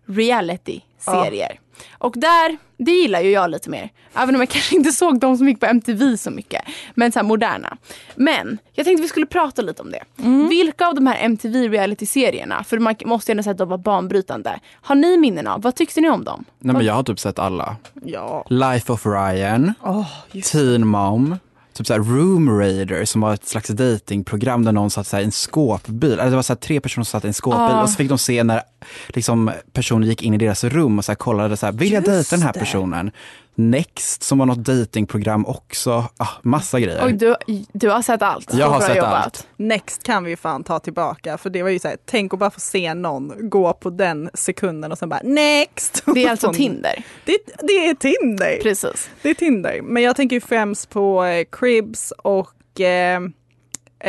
Reality-serier. 0.06 1.58
Och 1.98 2.14
där, 2.16 2.56
det 2.76 2.90
gillar 2.92 3.20
ju 3.20 3.30
jag 3.30 3.50
lite 3.50 3.70
mer. 3.70 3.90
Även 4.14 4.34
om 4.34 4.40
jag 4.40 4.48
kanske 4.48 4.76
inte 4.76 4.92
såg 4.92 5.20
de 5.20 5.36
som 5.36 5.48
gick 5.48 5.60
på 5.60 5.66
MTV 5.66 6.16
så 6.16 6.30
mycket. 6.30 6.62
Men 6.94 7.12
så 7.12 7.18
här 7.18 7.24
moderna. 7.24 7.76
Men 8.14 8.58
jag 8.72 8.86
tänkte 8.86 9.02
vi 9.02 9.08
skulle 9.08 9.26
prata 9.26 9.62
lite 9.62 9.82
om 9.82 9.90
det. 9.90 10.02
Vilka 10.48 10.86
av 10.86 10.94
de 10.94 11.06
här 11.06 11.16
MTV 11.24 11.68
reality-serierna, 11.68 12.64
för 12.64 12.78
man 12.78 12.94
måste 13.04 13.30
ju 13.30 13.32
ändå 13.32 13.42
säga 13.42 13.50
att 13.52 13.58
de 13.58 13.68
var 13.68 13.78
banbrytande. 13.78 14.60
Har 14.82 14.94
ni 14.94 15.16
minnen 15.16 15.46
av? 15.46 15.62
Vad 15.62 15.74
tyckte 15.74 16.00
ni 16.00 16.10
om 16.10 16.24
dem? 16.24 16.44
nej 16.58 16.74
men 16.76 16.84
jag 16.86 16.94
har 16.94 17.02
typ 17.02 17.18
sett 17.18 17.38
alla. 17.38 17.76
Ja. 18.04 18.46
Life 18.48 18.92
of 18.92 19.06
Ryan, 19.06 19.74
Oh, 19.82 20.06
Teen 20.52 20.86
Mom, 20.86 21.36
typ 21.74 21.86
så 21.86 21.98
Room 21.98 22.58
Raider 22.58 23.04
som 23.04 23.20
var 23.20 23.34
ett 23.34 23.48
slags 23.48 23.68
datingprogram 23.68 24.64
där 24.64 24.72
någon 24.72 24.90
satt 24.90 25.06
så 25.06 25.18
i 25.18 25.24
en 25.24 25.32
skåpbil. 25.32 26.12
Eller 26.12 26.30
det 26.30 26.36
var 26.36 26.42
så 26.42 26.54
tre 26.56 26.80
personer 26.80 27.04
som 27.04 27.10
satt 27.10 27.24
i 27.24 27.26
en 27.26 27.34
skåpbil 27.34 27.60
Ah. 27.60 27.82
och 27.82 27.90
så 27.90 27.96
fick 27.96 28.08
de 28.08 28.18
se 28.18 28.44
när 28.44 28.62
liksom, 29.08 29.50
personen 29.72 30.08
gick 30.08 30.22
in 30.22 30.34
i 30.34 30.38
deras 30.38 30.64
rum 30.64 30.98
och 30.98 31.04
så 31.04 31.14
kollade 31.14 31.56
så 31.56 31.66
här, 31.66 31.72
vill 31.72 31.92
jag 31.92 32.04
dejta 32.04 32.36
den 32.36 32.42
här 32.42 32.52
personen? 32.52 33.10
Next 33.54 34.22
som 34.22 34.38
var 34.38 34.46
något 34.46 34.58
datingprogram 34.64 35.46
också. 35.46 35.90
Ah, 36.16 36.28
massa 36.42 36.80
grejer. 36.80 37.04
Oj, 37.06 37.12
du, 37.12 37.36
du 37.72 37.90
har 37.90 38.02
sett 38.02 38.22
allt. 38.22 38.54
Jag 38.54 38.68
har 38.70 38.80
sett 38.80 38.96
jobbat. 38.96 39.24
allt. 39.24 39.46
Next 39.56 40.02
kan 40.02 40.24
vi 40.24 40.30
ju 40.30 40.36
fan 40.36 40.64
ta 40.64 40.78
tillbaka. 40.78 41.38
För 41.38 41.50
det 41.50 41.62
var 41.62 41.70
ju 41.70 41.78
så 41.78 41.88
här, 41.88 41.96
tänk 42.06 42.32
att 42.34 42.38
bara 42.40 42.50
få 42.50 42.60
se 42.60 42.94
någon 42.94 43.50
gå 43.50 43.72
på 43.72 43.90
den 43.90 44.30
sekunden 44.34 44.92
och 44.92 44.98
sen 44.98 45.08
bara 45.08 45.20
next. 45.24 46.02
Det 46.14 46.24
är 46.24 46.30
alltså 46.30 46.46
Sån- 46.52 46.54
Tinder. 46.54 47.04
Det, 47.24 47.38
det 47.62 47.88
är 47.88 47.94
Tinder. 47.94 48.58
Precis. 48.62 49.10
Det 49.22 49.30
är 49.30 49.34
Tinder. 49.34 49.80
Men 49.82 50.02
jag 50.02 50.16
tänker 50.16 50.36
ju 50.36 50.40
främst 50.40 50.90
på 50.90 51.24
eh, 51.24 51.44
Cribs 51.52 52.10
och 52.18 52.80
eh, 52.80 53.20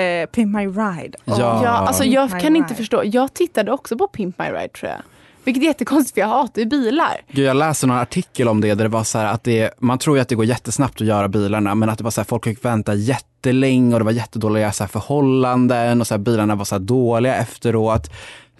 eh, 0.04 0.26
Pimp 0.30 0.56
My 0.56 0.66
Ride. 0.68 1.18
Ja. 1.26 1.36
Ja, 1.64 1.70
alltså 1.70 2.04
jag 2.04 2.30
Pimp 2.30 2.42
kan 2.42 2.56
inte 2.56 2.70
Ride. 2.70 2.76
förstå. 2.78 3.02
Jag 3.06 3.34
tittade 3.34 3.72
också 3.72 3.98
på 3.98 4.08
Pimp 4.08 4.40
My 4.40 4.46
Ride 4.46 4.68
tror 4.70 4.92
jag. 4.92 5.02
Vilket 5.44 5.64
är 5.64 5.68
jättekonstigt 5.68 6.14
för 6.14 6.22
jag 6.22 6.28
hatar 6.28 6.62
ju 6.62 6.68
bilar. 6.68 7.22
Gud, 7.32 7.46
jag 7.46 7.56
läste 7.58 7.88
någon 7.88 7.98
artikel 7.98 8.48
om 8.48 8.62
det 8.62 8.68
där 8.68 8.84
det 8.84 8.90
var 8.90 9.04
så 9.04 9.18
här 9.18 9.26
att 9.26 9.44
det, 9.44 9.74
man 9.80 9.98
tror 9.98 10.18
ju 10.18 10.22
att 10.22 10.30
det 10.30 10.36
går 10.36 10.46
jättesnabbt 10.46 11.02
att 11.02 11.08
göra 11.08 11.28
bilarna 11.28 11.76
men 11.76 11.90
att 11.90 11.98
det 11.98 12.04
var 12.04 12.12
så 12.12 12.22
här, 12.22 12.26
folk 12.26 12.44
fick 12.44 12.66
vänta 12.66 12.94
jättelänge 12.94 13.94
och 13.94 14.00
det 14.00 14.06
var 14.06 14.12
jättedåliga 14.12 14.72
så 14.72 14.84
här, 14.84 14.90
förhållanden 14.90 16.02
och 16.02 16.08
så 16.08 16.14
här, 16.14 16.20
bilarna 16.20 16.56
var 16.56 16.66
så 16.66 16.76
här, 16.76 16.80
dåliga 16.80 17.36
efteråt. 17.36 18.12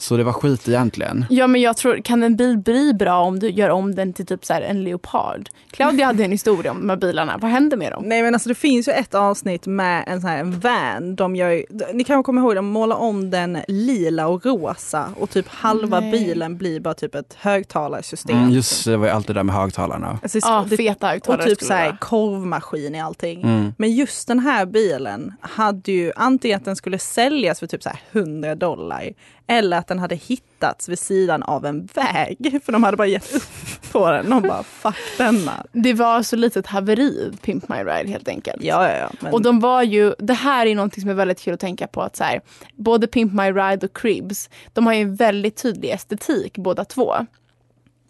Så 0.04 0.18
det 0.18 0.24
var 0.24 0.34
skit 0.34 0.68
egentligen. 0.68 1.26
Ja 1.30 1.48
men 1.48 1.62
jag 1.62 1.78
tror, 1.78 1.98
kan 1.98 2.24
en 2.24 2.36
bil 2.36 2.58
bli 2.58 2.94
bra 2.94 3.22
om 3.22 3.40
du 3.40 3.50
gör 3.50 3.70
om 3.70 3.96
den 3.96 4.14
till 4.14 4.26
typ 4.26 4.46
så 4.46 4.54
här 4.54 4.62
en 4.62 4.84
leopard? 4.84 5.50
Claudia 5.72 6.06
hade 6.06 6.24
en 6.26 6.32
historia 6.32 6.72
om 6.72 6.80
de 6.80 6.90
här 6.90 6.98
bilarna. 6.98 7.38
Vad 7.42 7.52
händer 7.52 7.78
med 7.78 7.92
dem? 7.92 8.04
Nej 8.06 8.24
men 8.24 8.34
alltså 8.34 8.50
det 8.50 8.56
finns 8.56 8.88
ju 8.88 8.92
ett 8.92 9.14
avsnitt 9.16 9.66
med 9.68 10.04
en 10.08 10.22
sån 10.22 10.30
här 10.30 10.38
en 10.38 10.60
van. 10.60 11.16
De 11.16 11.36
gör, 11.36 11.50
ju- 11.50 11.66
ni 11.94 12.04
kanske 12.04 12.24
kommer 12.26 12.42
ihåg, 12.42 12.56
de 12.56 12.66
målar 12.66 12.96
om 12.96 13.30
den 13.30 13.58
lila 13.68 14.28
och 14.28 14.46
rosa 14.46 15.10
och 15.20 15.30
typ 15.30 15.48
halva 15.48 16.00
Nej. 16.00 16.12
bilen 16.12 16.58
blir 16.58 16.80
bara 16.80 16.94
typ 16.94 17.16
ett 17.16 17.34
högtalarsystem. 17.40 18.38
Mm, 18.38 18.50
just 18.50 18.86
det, 18.86 18.98
var 18.98 19.06
ju 19.06 19.12
allt 19.12 19.28
det 19.28 19.34
där 19.34 19.44
med 19.44 19.56
högtalarna. 19.56 20.20
Alltså, 20.24 20.40
Ja, 20.42 20.66
det- 20.70 20.78
feta 20.78 21.06
och 21.08 21.12
högtalare 21.12 21.46
typ 21.46 21.58
skulle 21.58 21.68
så 21.68 21.74
här 21.74 21.98
korvmaskin 22.02 22.96
i 22.96 23.02
allting. 23.02 23.42
Mm. 23.44 23.74
Men 23.78 23.92
just 23.94 24.28
den 24.28 24.40
här 24.40 24.66
bilen 24.66 25.34
hade 25.42 25.92
ju 25.92 26.12
antingen 26.16 26.58
att 26.58 26.66
den 26.66 26.76
skulle 26.76 27.00
säljas 27.00 27.60
för 27.60 27.68
typ 27.68 27.84
så 27.84 27.90
här 27.90 28.00
100 28.12 28.56
dollar 28.56 29.10
eller 29.48 29.78
att 29.78 29.88
den 29.88 30.00
hade 30.00 30.16
hittats 30.16 30.90
vid 30.90 31.00
sidan 31.00 31.44
av 31.44 31.66
en 31.66 31.90
väg. 31.94 32.60
För 32.66 32.72
de 32.72 32.84
hade 32.84 32.98
bara 32.98 33.08
gett 33.08 33.36
upp 33.36 33.44
på 33.92 34.12
den. 34.12 34.30
De 34.30 34.42
bara 34.42 34.64
fuck 34.64 35.18
denna. 35.18 35.66
Det 35.72 35.94
var 35.94 36.24
så 36.24 36.36
litet 36.36 36.68
haveri, 36.68 37.32
Pimp 37.42 37.70
My 37.70 37.76
Ride 37.76 38.10
helt 38.10 38.28
enkelt. 38.28 38.64
Ja, 38.64 38.90
ja, 38.90 38.98
ja. 38.98 39.12
Men, 39.20 39.34
Och 39.34 39.42
de 39.42 39.60
var 39.60 39.84
ju, 39.84 40.14
det 40.20 40.34
här 40.34 40.66
är 40.66 40.76
någonting 40.76 41.02
som 41.02 41.10
är 41.10 41.14
väldigt 41.14 41.42
kul 41.42 41.54
att 41.54 41.60
tänka 41.60 41.88
på 41.88 42.02
att 42.02 42.16
så 42.16 42.24
här, 42.24 42.42
både 42.76 43.08
Pimp 43.08 43.34
My 43.34 43.52
Ride 43.52 43.86
och 43.86 43.98
Cribs, 43.98 44.50
de 44.74 44.86
har 44.86 44.94
ju 44.94 45.02
en 45.02 45.16
väldigt 45.16 45.56
tydlig 45.56 45.90
estetik 45.90 46.58
båda 46.58 46.86
två. 46.86 47.16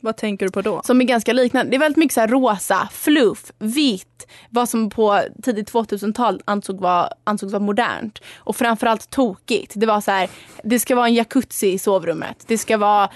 Vad 0.03 0.17
tänker 0.17 0.45
du 0.45 0.51
på 0.51 0.61
då? 0.61 0.81
Som 0.83 1.01
är 1.01 1.05
ganska 1.05 1.33
liknande. 1.33 1.71
Det 1.71 1.75
är 1.77 1.79
väldigt 1.79 1.97
mycket 1.97 2.13
så 2.13 2.19
här 2.19 2.27
rosa, 2.27 2.89
fluff, 2.91 3.51
vitt. 3.59 4.27
Vad 4.49 4.69
som 4.69 4.89
på 4.89 5.21
tidigt 5.43 5.71
2000-tal 5.71 6.41
ansåg 6.45 6.81
var, 6.81 7.13
ansågs 7.23 7.53
vara 7.53 7.63
modernt. 7.63 8.19
Och 8.35 8.55
framförallt 8.55 9.09
tokigt. 9.09 9.71
Det 9.75 9.85
var 9.85 10.01
så 10.01 10.11
här, 10.11 10.29
det 10.63 10.79
ska 10.79 10.95
vara 10.95 11.07
en 11.07 11.13
jacuzzi 11.13 11.67
i 11.67 11.79
sovrummet. 11.79 12.43
Det 12.47 12.57
ska 12.57 12.77
vara 12.77 13.09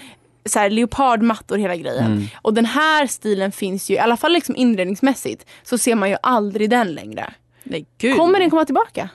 så 0.46 0.58
här, 0.58 0.70
leopardmattor 0.70 1.58
hela 1.58 1.76
grejen. 1.76 2.28
Och 2.42 2.54
den 2.54 2.64
här 2.64 3.06
stilen 3.06 3.52
finns 3.52 3.90
ju, 3.90 3.94
i 3.94 3.98
alla 3.98 4.16
fall 4.16 4.32
liksom 4.32 4.56
inredningsmässigt, 4.56 5.46
så 5.62 5.78
ser 5.78 5.94
man 5.94 6.10
ju 6.10 6.16
aldrig 6.22 6.70
den 6.70 6.94
längre. 6.94 7.32
Nej, 7.62 7.86
gud. 7.98 8.16
Kommer 8.16 8.40
den 8.40 8.50
komma 8.50 8.64
tillbaka? 8.64 9.08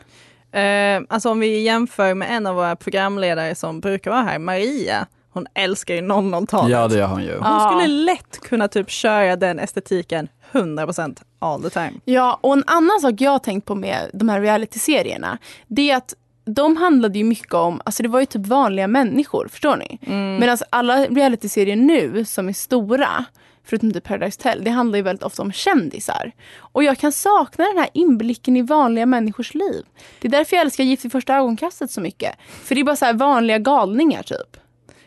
Eh, 0.52 1.02
alltså 1.10 1.30
om 1.30 1.40
vi 1.40 1.62
jämför 1.62 2.14
med 2.14 2.36
en 2.36 2.46
av 2.48 2.56
våra 2.56 2.76
programledare 2.76 3.56
som 3.56 3.80
brukar 3.80 4.12
vara 4.12 4.22
här, 4.22 4.40
Maria. 4.40 5.08
Hon 5.34 5.48
älskar 5.54 5.94
ju 5.96 6.02
00-talet. 6.02 6.72
Ja, 6.72 6.88
det 6.88 6.98
gör 6.98 7.08
hon 7.08 7.24
ju. 7.24 7.38
Hon 7.38 7.72
skulle 7.72 7.88
lätt 7.88 8.40
kunna 8.42 8.68
typ 8.68 8.90
köra 8.90 9.36
den 9.36 9.60
estetiken 9.60 10.28
100% 10.52 11.22
all 11.40 11.64
the 11.64 11.70
time. 11.70 11.94
Ja, 12.06 12.40
och 12.42 12.54
en 12.54 12.64
annan 12.68 13.00
sak 13.02 13.14
jag 13.18 13.32
har 13.32 13.40
tänkt 13.40 13.66
på 13.66 13.76
med 13.76 14.10
de 14.14 14.30
här 14.30 14.42
realityserierna, 14.42 15.38
det 15.68 15.92
är 15.92 15.98
att 15.98 16.14
de 16.46 16.78
handlade 16.78 17.18
ju 17.18 17.24
mycket 17.24 17.54
om, 17.54 17.82
alltså 17.86 18.04
det 18.04 18.10
var 18.10 18.20
ju 18.20 18.26
typ 18.26 18.48
vanliga 18.48 18.88
människor, 18.88 19.48
förstår 19.52 19.76
ni? 19.78 20.00
Medan 20.40 20.58
alla 20.70 21.06
realityserier 21.06 21.76
nu 21.76 22.26
som 22.26 22.50
är 22.50 22.54
stora, 22.54 23.26
förutom 23.66 23.94
typ 23.94 24.04
Paradise 24.04 24.40
Hotel, 24.40 24.64
det 24.64 24.70
handlar 24.72 24.98
ju 24.98 25.04
väldigt 25.04 25.24
ofta 25.24 25.42
om 25.42 25.52
kändisar. 25.52 26.32
Och 26.58 26.84
jag 26.84 26.98
kan 26.98 27.12
sakna 27.12 27.66
den 27.66 27.78
här 27.78 27.90
inblicken 27.94 28.58
i 28.58 28.62
vanliga 28.62 29.06
människors 29.06 29.54
liv. 29.54 29.86
Det 30.20 30.28
är 30.28 30.32
därför 30.32 30.56
jag 30.56 30.62
älskar 30.66 30.84
Gift 30.84 31.06
i 31.06 31.10
första 31.10 31.36
ögonkastet 31.36 31.92
så 31.92 32.02
mycket. 32.02 32.36
För 32.64 32.76
det 32.76 32.82
är 32.82 32.86
bara 32.86 32.96
så 32.96 33.06
här 33.06 33.14
vanliga 33.14 33.58
galningar 33.58 34.24
typ. 34.24 34.58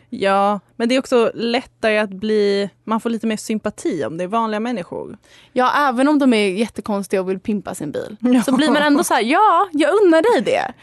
Ja, 0.09 0.59
men 0.75 0.89
det 0.89 0.95
är 0.95 0.99
också 0.99 1.31
lättare 1.33 1.97
att 1.97 2.09
bli, 2.09 2.69
man 2.83 2.99
får 2.99 3.09
lite 3.09 3.27
mer 3.27 3.37
sympati 3.37 4.05
om 4.05 4.17
det 4.17 4.23
är 4.23 4.27
vanliga 4.27 4.59
människor. 4.59 5.17
Ja, 5.53 5.89
även 5.89 6.07
om 6.07 6.19
de 6.19 6.33
är 6.33 6.47
jättekonstiga 6.49 7.21
och 7.21 7.29
vill 7.29 7.39
pimpa 7.39 7.75
sin 7.75 7.91
bil. 7.91 8.17
Så 8.45 8.55
blir 8.55 8.67
man 8.71 8.81
ändå 8.81 9.03
så 9.03 9.13
här, 9.13 9.21
ja, 9.21 9.69
jag 9.71 9.89
unnar 10.03 10.21
dig 10.21 10.41
det. 10.53 10.73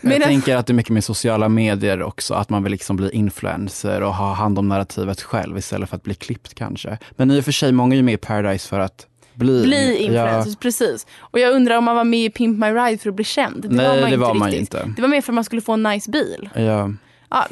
Jag 0.00 0.10
Men- 0.10 0.22
tänker 0.22 0.56
att 0.56 0.66
det 0.66 0.70
är 0.70 0.74
mycket 0.74 0.92
med 0.92 1.04
sociala 1.04 1.48
medier 1.48 2.02
också, 2.02 2.34
att 2.34 2.50
man 2.50 2.62
vill 2.62 2.72
liksom 2.72 2.96
bli 2.96 3.10
influencer 3.10 4.00
och 4.02 4.14
ha 4.14 4.32
hand 4.32 4.58
om 4.58 4.68
narrativet 4.68 5.22
själv 5.22 5.58
istället 5.58 5.88
för 5.88 5.96
att 5.96 6.02
bli 6.02 6.14
klippt 6.14 6.54
kanske. 6.54 6.98
Men 7.10 7.30
i 7.30 7.40
och 7.40 7.44
för 7.44 7.52
sig, 7.52 7.72
många 7.72 7.94
är 7.94 7.96
ju 7.96 8.02
med 8.02 8.14
i 8.14 8.16
Paradise 8.16 8.68
för 8.68 8.80
att 8.80 9.06
bli, 9.34 9.62
Bli 9.62 9.96
influencers, 9.96 10.56
precis. 10.56 11.06
Och 11.18 11.38
jag 11.38 11.52
undrar 11.54 11.76
om 11.78 11.84
man 11.84 11.96
var 11.96 12.04
med 12.04 12.24
i 12.24 12.30
Pimp 12.30 12.58
My 12.58 12.66
Ride 12.66 12.98
för 12.98 13.08
att 13.08 13.14
bli 13.14 13.24
känd. 13.24 13.62
Det 13.62 13.68
Nej, 13.68 13.86
var 13.86 13.94
man, 13.94 14.00
det 14.00 14.06
inte 14.06 14.16
var 14.18 14.34
man 14.34 14.52
inte. 14.54 14.92
Det 14.96 15.02
var 15.02 15.08
mer 15.08 15.20
för 15.20 15.32
att 15.32 15.34
man 15.34 15.44
skulle 15.44 15.62
få 15.62 15.72
en 15.72 15.82
nice 15.82 16.10
bil. 16.10 16.48
Ja, 16.54 16.90
ja. 17.30 17.46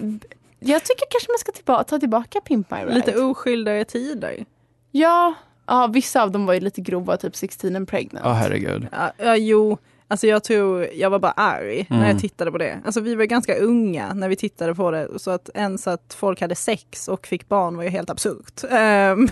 Ja, 0.66 0.72
jag 0.72 0.85
tycker 0.85 1.07
kanske 1.11 1.33
man 1.33 1.38
ska 1.38 1.53
tillba- 1.53 1.85
ta 1.85 1.98
tillbaka 1.98 2.40
Pimp 2.40 2.70
My 2.70 2.77
Ride. 2.79 2.94
Lite 2.94 3.16
oskyldigare 3.22 3.85
tider. 3.85 4.44
ja, 4.90 5.35
ja, 5.66 5.87
vissa 5.87 6.22
av 6.22 6.31
dem 6.31 6.46
var 6.46 6.55
ju 6.55 6.61
lite 6.61 6.81
grova, 6.81 7.16
typ 7.16 7.37
16 7.37 7.77
and 7.77 7.88
pregnant. 7.88 8.27
Åh 8.27 8.33
herregud. 8.33 8.87
Ja, 8.92 9.12
ja, 9.18 9.37
jo, 9.37 9.79
alltså 10.14 10.27
jag 10.27 10.44
tror, 10.44 10.88
jag 10.94 11.11
var 11.11 11.18
bara 11.18 11.33
arg 11.33 11.87
när 11.90 11.96
Mm. 11.96 12.09
jag 12.11 12.20
tittade 12.20 12.53
på 12.53 12.59
det. 12.59 12.81
Alltså 12.85 13.00
vi 13.00 13.14
var 13.14 13.24
ganska 13.24 13.57
unga 13.57 14.14
när 14.14 14.29
vi 14.29 14.37
tittade 14.37 14.74
på 14.74 14.90
det, 14.90 15.09
så 15.16 15.31
att 15.31 15.50
ens 15.55 15.87
att 15.87 16.14
folk 16.18 16.40
hade 16.40 16.55
sex 16.55 17.09
och 17.09 17.27
fick 17.27 17.48
barn 17.48 17.77
var 17.77 17.85
ju 17.85 17.88
helt 17.90 18.11
absurt. 18.11 18.64
Ehm, 18.70 19.29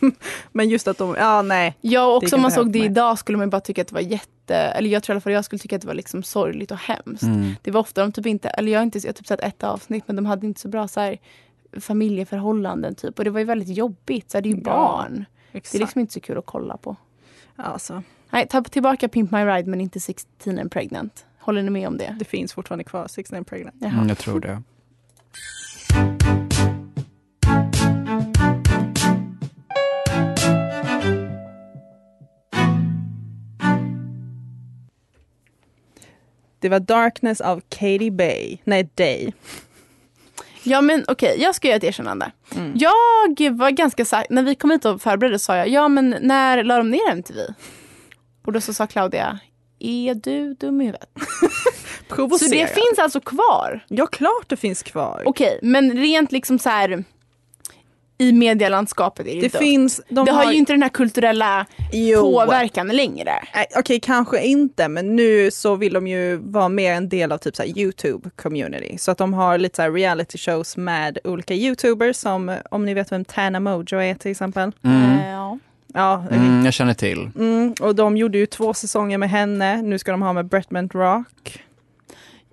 Men 0.52 0.68
just 0.68 0.88
att 0.88 0.98
de, 0.98 1.14
ja 1.18 1.42
nej. 1.42 1.76
Ja, 1.80 2.06
och 2.06 2.16
också 2.16 2.36
om 2.36 2.42
man 2.42 2.50
såg 2.50 2.72
det 2.72 2.78
mig. 2.78 2.88
idag 2.88 3.18
skulle 3.18 3.38
man 3.38 3.50
bara 3.50 3.60
tycka 3.60 3.82
att 3.82 3.88
det 3.88 3.94
var 3.94 4.00
jätte, 4.00 4.54
eller 4.56 4.90
jag 4.90 5.02
tror 5.02 5.12
i 5.12 5.14
alla 5.14 5.20
fall 5.20 5.32
jag 5.32 5.44
skulle 5.44 5.58
tycka 5.58 5.76
att 5.76 5.82
det 5.82 5.88
var 5.88 5.94
liksom 5.94 6.22
sorgligt 6.22 6.70
och 6.70 6.76
hemskt. 6.78 7.22
Mm. 7.22 7.54
Det 7.62 7.70
var 7.70 7.80
ofta 7.80 8.00
de 8.00 8.12
typ 8.12 8.26
inte, 8.26 8.48
eller 8.48 8.72
jag 8.72 8.78
har 8.78 8.84
inte 8.84 8.98
jag 8.98 9.08
har 9.08 9.12
typ 9.12 9.26
sett 9.26 9.40
ett 9.40 9.62
avsnitt 9.64 10.04
men 10.06 10.16
de 10.16 10.26
hade 10.26 10.46
inte 10.46 10.60
så 10.60 10.68
bra 10.68 10.88
så 10.88 11.00
här, 11.00 11.18
familjeförhållanden 11.80 12.94
typ 12.94 13.18
och 13.18 13.24
det 13.24 13.30
var 13.30 13.38
ju 13.40 13.46
väldigt 13.46 13.76
jobbigt, 13.76 14.30
så 14.30 14.36
här, 14.36 14.42
det 14.42 14.48
är 14.48 14.50
ju 14.50 14.56
Ja, 14.56 14.62
barn. 14.64 15.24
Det 15.52 15.56
är 15.56 15.58
Exakt. 15.58 15.80
liksom 15.80 16.00
inte 16.00 16.12
så 16.12 16.20
kul 16.20 16.38
att 16.38 16.46
kolla 16.46 16.76
på. 16.76 16.96
Alltså, 17.56 18.02
Nej, 18.30 18.48
ta 18.48 18.62
tillbaka 18.62 19.08
Pimp 19.08 19.30
My 19.30 19.38
Ride 19.38 19.70
men 19.70 19.80
inte 19.80 20.00
16 20.00 20.58
and 20.58 20.72
pregnant. 20.72 21.26
Håller 21.38 21.62
ni 21.62 21.70
med 21.70 21.88
om 21.88 21.98
det? 21.98 22.16
det 22.18 22.24
finns 22.24 22.52
fortfarande 22.52 22.84
kvar, 22.84 23.06
16 23.08 23.36
and 23.36 23.46
pregnant. 23.46 23.76
Jaha. 23.78 23.92
Mm, 23.92 24.08
jag 24.08 24.18
tror 24.18 24.40
det. 24.40 24.62
Det 36.58 36.68
var 36.68 36.80
Darkness 36.80 37.40
av 37.40 37.60
Katie 37.68 38.10
Bay. 38.10 38.58
Nej, 38.64 38.88
Day. 38.94 39.32
Ja 40.62 40.80
men 40.80 41.04
okej, 41.08 41.36
jag 41.38 41.54
ska 41.54 41.68
göra 41.68 41.76
ett 41.76 41.84
erkännande. 41.84 42.32
Mm. 42.54 42.72
Jag 42.74 43.50
var 43.50 43.70
ganska 43.70 44.04
säker, 44.04 44.34
när 44.34 44.42
vi 44.42 44.54
kom 44.54 44.70
hit 44.70 44.84
och 44.84 45.02
förberedde 45.02 45.38
sa 45.38 45.56
jag, 45.56 45.68
ja 45.68 45.88
men 45.88 46.16
när 46.20 46.64
la 46.64 46.76
de 46.76 46.90
ner 46.90 47.10
MTV? 47.10 47.40
Och 48.46 48.52
då 48.52 48.60
så 48.60 48.74
sa 48.74 48.86
Claudia, 48.86 49.38
är 49.78 50.14
du 50.14 50.54
dum 50.54 50.80
i 50.80 50.84
huvudet? 50.84 51.08
Så 52.16 52.26
det 52.26 52.74
finns 52.74 52.98
alltså 52.98 53.20
kvar? 53.20 53.84
Ja, 53.88 54.06
klart 54.06 54.48
det 54.48 54.56
finns 54.56 54.82
kvar. 54.82 55.22
Okej, 55.26 55.58
men 55.62 55.92
rent 55.96 56.32
liksom 56.32 56.58
så 56.58 56.68
här 56.68 57.04
i 58.22 58.32
medielandskapet 58.32 59.26
är 59.26 59.34
det, 59.34 59.40
det 59.40 59.44
inte. 59.44 59.58
finns, 59.58 60.00
de 60.08 60.24
det 60.24 60.32
har 60.32 60.52
ju 60.52 60.58
inte 60.58 60.72
den 60.72 60.82
här 60.82 60.88
kulturella 60.88 61.66
Jo. 61.92 62.20
påverkan 62.20 62.88
längre. 62.88 63.32
Nej, 63.54 63.66
Okej, 63.78 64.00
kanske 64.00 64.42
inte, 64.46 64.88
men 64.88 65.16
nu 65.16 65.50
så 65.50 65.76
vill 65.76 65.92
de 65.92 66.06
ju 66.06 66.36
vara 66.36 66.68
mer 66.68 66.92
en 66.92 67.08
del 67.08 67.32
av 67.32 67.38
typ 67.38 67.56
så 67.56 67.62
här 67.62 67.78
YouTube 67.78 68.30
community. 68.36 68.98
Så 68.98 69.10
att 69.10 69.18
de 69.18 69.34
har 69.34 69.58
lite 69.58 69.76
så 69.76 69.82
här 69.82 69.90
reality 69.92 70.38
shows 70.38 70.76
med 70.76 71.18
olika 71.24 71.54
YouTubers 71.54 72.16
som, 72.16 72.56
om 72.70 72.84
ni 72.84 72.94
vet 72.94 73.12
vem 73.12 73.24
Tana 73.24 73.60
Mojo 73.60 73.98
är 73.98 74.14
till 74.14 74.30
exempel. 74.30 74.72
Mm. 74.84 75.02
Eh, 75.18 75.28
ja. 75.30 75.58
Ja, 75.94 76.24
Mm, 76.30 76.64
jag 76.64 76.74
känner 76.74 76.94
till. 76.94 77.30
mm, 77.38 77.74
och 77.80 77.94
de 77.94 78.16
gjorde 78.16 78.38
ju 78.38 78.46
två 78.46 78.74
säsonger 78.74 79.18
med 79.18 79.30
henne. 79.30 79.82
Nu 79.82 79.98
ska 79.98 80.10
de 80.10 80.22
ha 80.22 80.32
med 80.32 80.46
Bretman 80.46 80.88
Rock. 80.88 81.62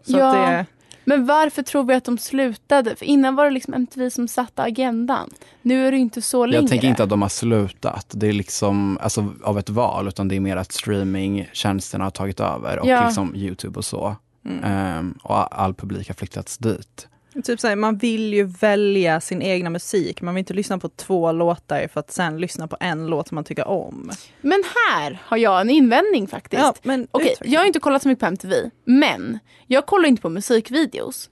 Så 0.06 0.18
Ja. 0.18 0.26
att 0.28 0.34
det, 0.34 0.66
Men 1.10 1.26
varför 1.26 1.64
tror 1.64 1.84
vi 1.84 1.94
att 1.94 2.04
de 2.04 2.18
slutade? 2.18 2.96
För 2.96 3.06
innan 3.06 3.36
var 3.36 3.46
det 3.46 3.52
liksom 3.52 3.74
MTV 3.74 4.10
som 4.10 4.28
satte 4.28 4.64
agendan. 4.64 5.30
Nu 5.62 5.88
är 5.88 5.92
det 5.92 5.98
inte 5.98 6.22
så 6.22 6.46
längre. 6.46 6.62
Jag 6.62 6.70
tänker 6.70 6.88
inte 6.88 7.04
att 7.04 7.10
de 7.10 7.22
har 7.22 7.30
slutat. 7.30 8.06
Det 8.10 8.28
är 8.28 8.34
liksom 8.34 8.98
alltså, 9.02 9.34
av 9.44 9.60
ett 9.60 9.70
val, 9.70 10.08
utan 10.08 10.28
det 10.28 10.36
är 10.36 10.40
mer 10.40 10.58
att 10.58 10.72
streamingtjänsterna 10.72 12.04
har 12.04 12.12
tagit 12.12 12.40
över 12.40 12.80
och 12.80 12.88
Ja. 12.88 13.06
liksom 13.06 13.36
Youtube 13.36 13.78
och 13.78 13.86
så. 13.86 14.16
Mm. 14.46 14.64
Ehm, 14.64 15.18
och 15.24 15.62
all 15.62 15.74
publik 15.74 16.08
har 16.08 16.16
flyttats 16.16 16.58
dit. 16.58 17.08
Typ 17.42 17.60
så 17.60 17.68
här, 17.68 17.76
man 17.76 17.98
vill 17.98 18.34
ju 18.34 18.44
välja 18.44 19.22
sin 19.22 19.42
egna 19.42 19.70
musik. 19.70 20.22
Man 20.22 20.36
vill 20.36 20.40
inte 20.40 20.54
lyssna 20.54 20.78
på 20.78 20.90
två 20.90 21.32
låtar 21.32 21.88
för 21.88 22.00
att 22.00 22.12
sen 22.12 22.38
lyssna 22.38 22.68
på 22.68 22.78
en 22.80 23.08
låt 23.08 23.28
som 23.28 23.36
man 23.36 23.44
tycker 23.44 23.68
om. 23.68 24.12
Men 24.42 24.64
här 24.88 25.22
har 25.26 25.38
jag 25.38 25.62
en 25.62 25.70
invändning 25.70 26.28
faktiskt. 26.28 26.62
Ja, 26.62 26.74
men 26.84 27.08
Okej, 27.12 27.36
jag 27.42 27.60
har 27.60 27.66
inte 27.66 27.80
kollat 27.80 28.02
så 28.02 28.08
mycket 28.08 28.20
på 28.20 28.26
MTV, 28.26 28.70
men 28.86 29.40
jag 29.68 29.86
kollar 29.86 30.10
inte 30.10 30.22
på 30.22 30.30
musikvideos 30.30 31.30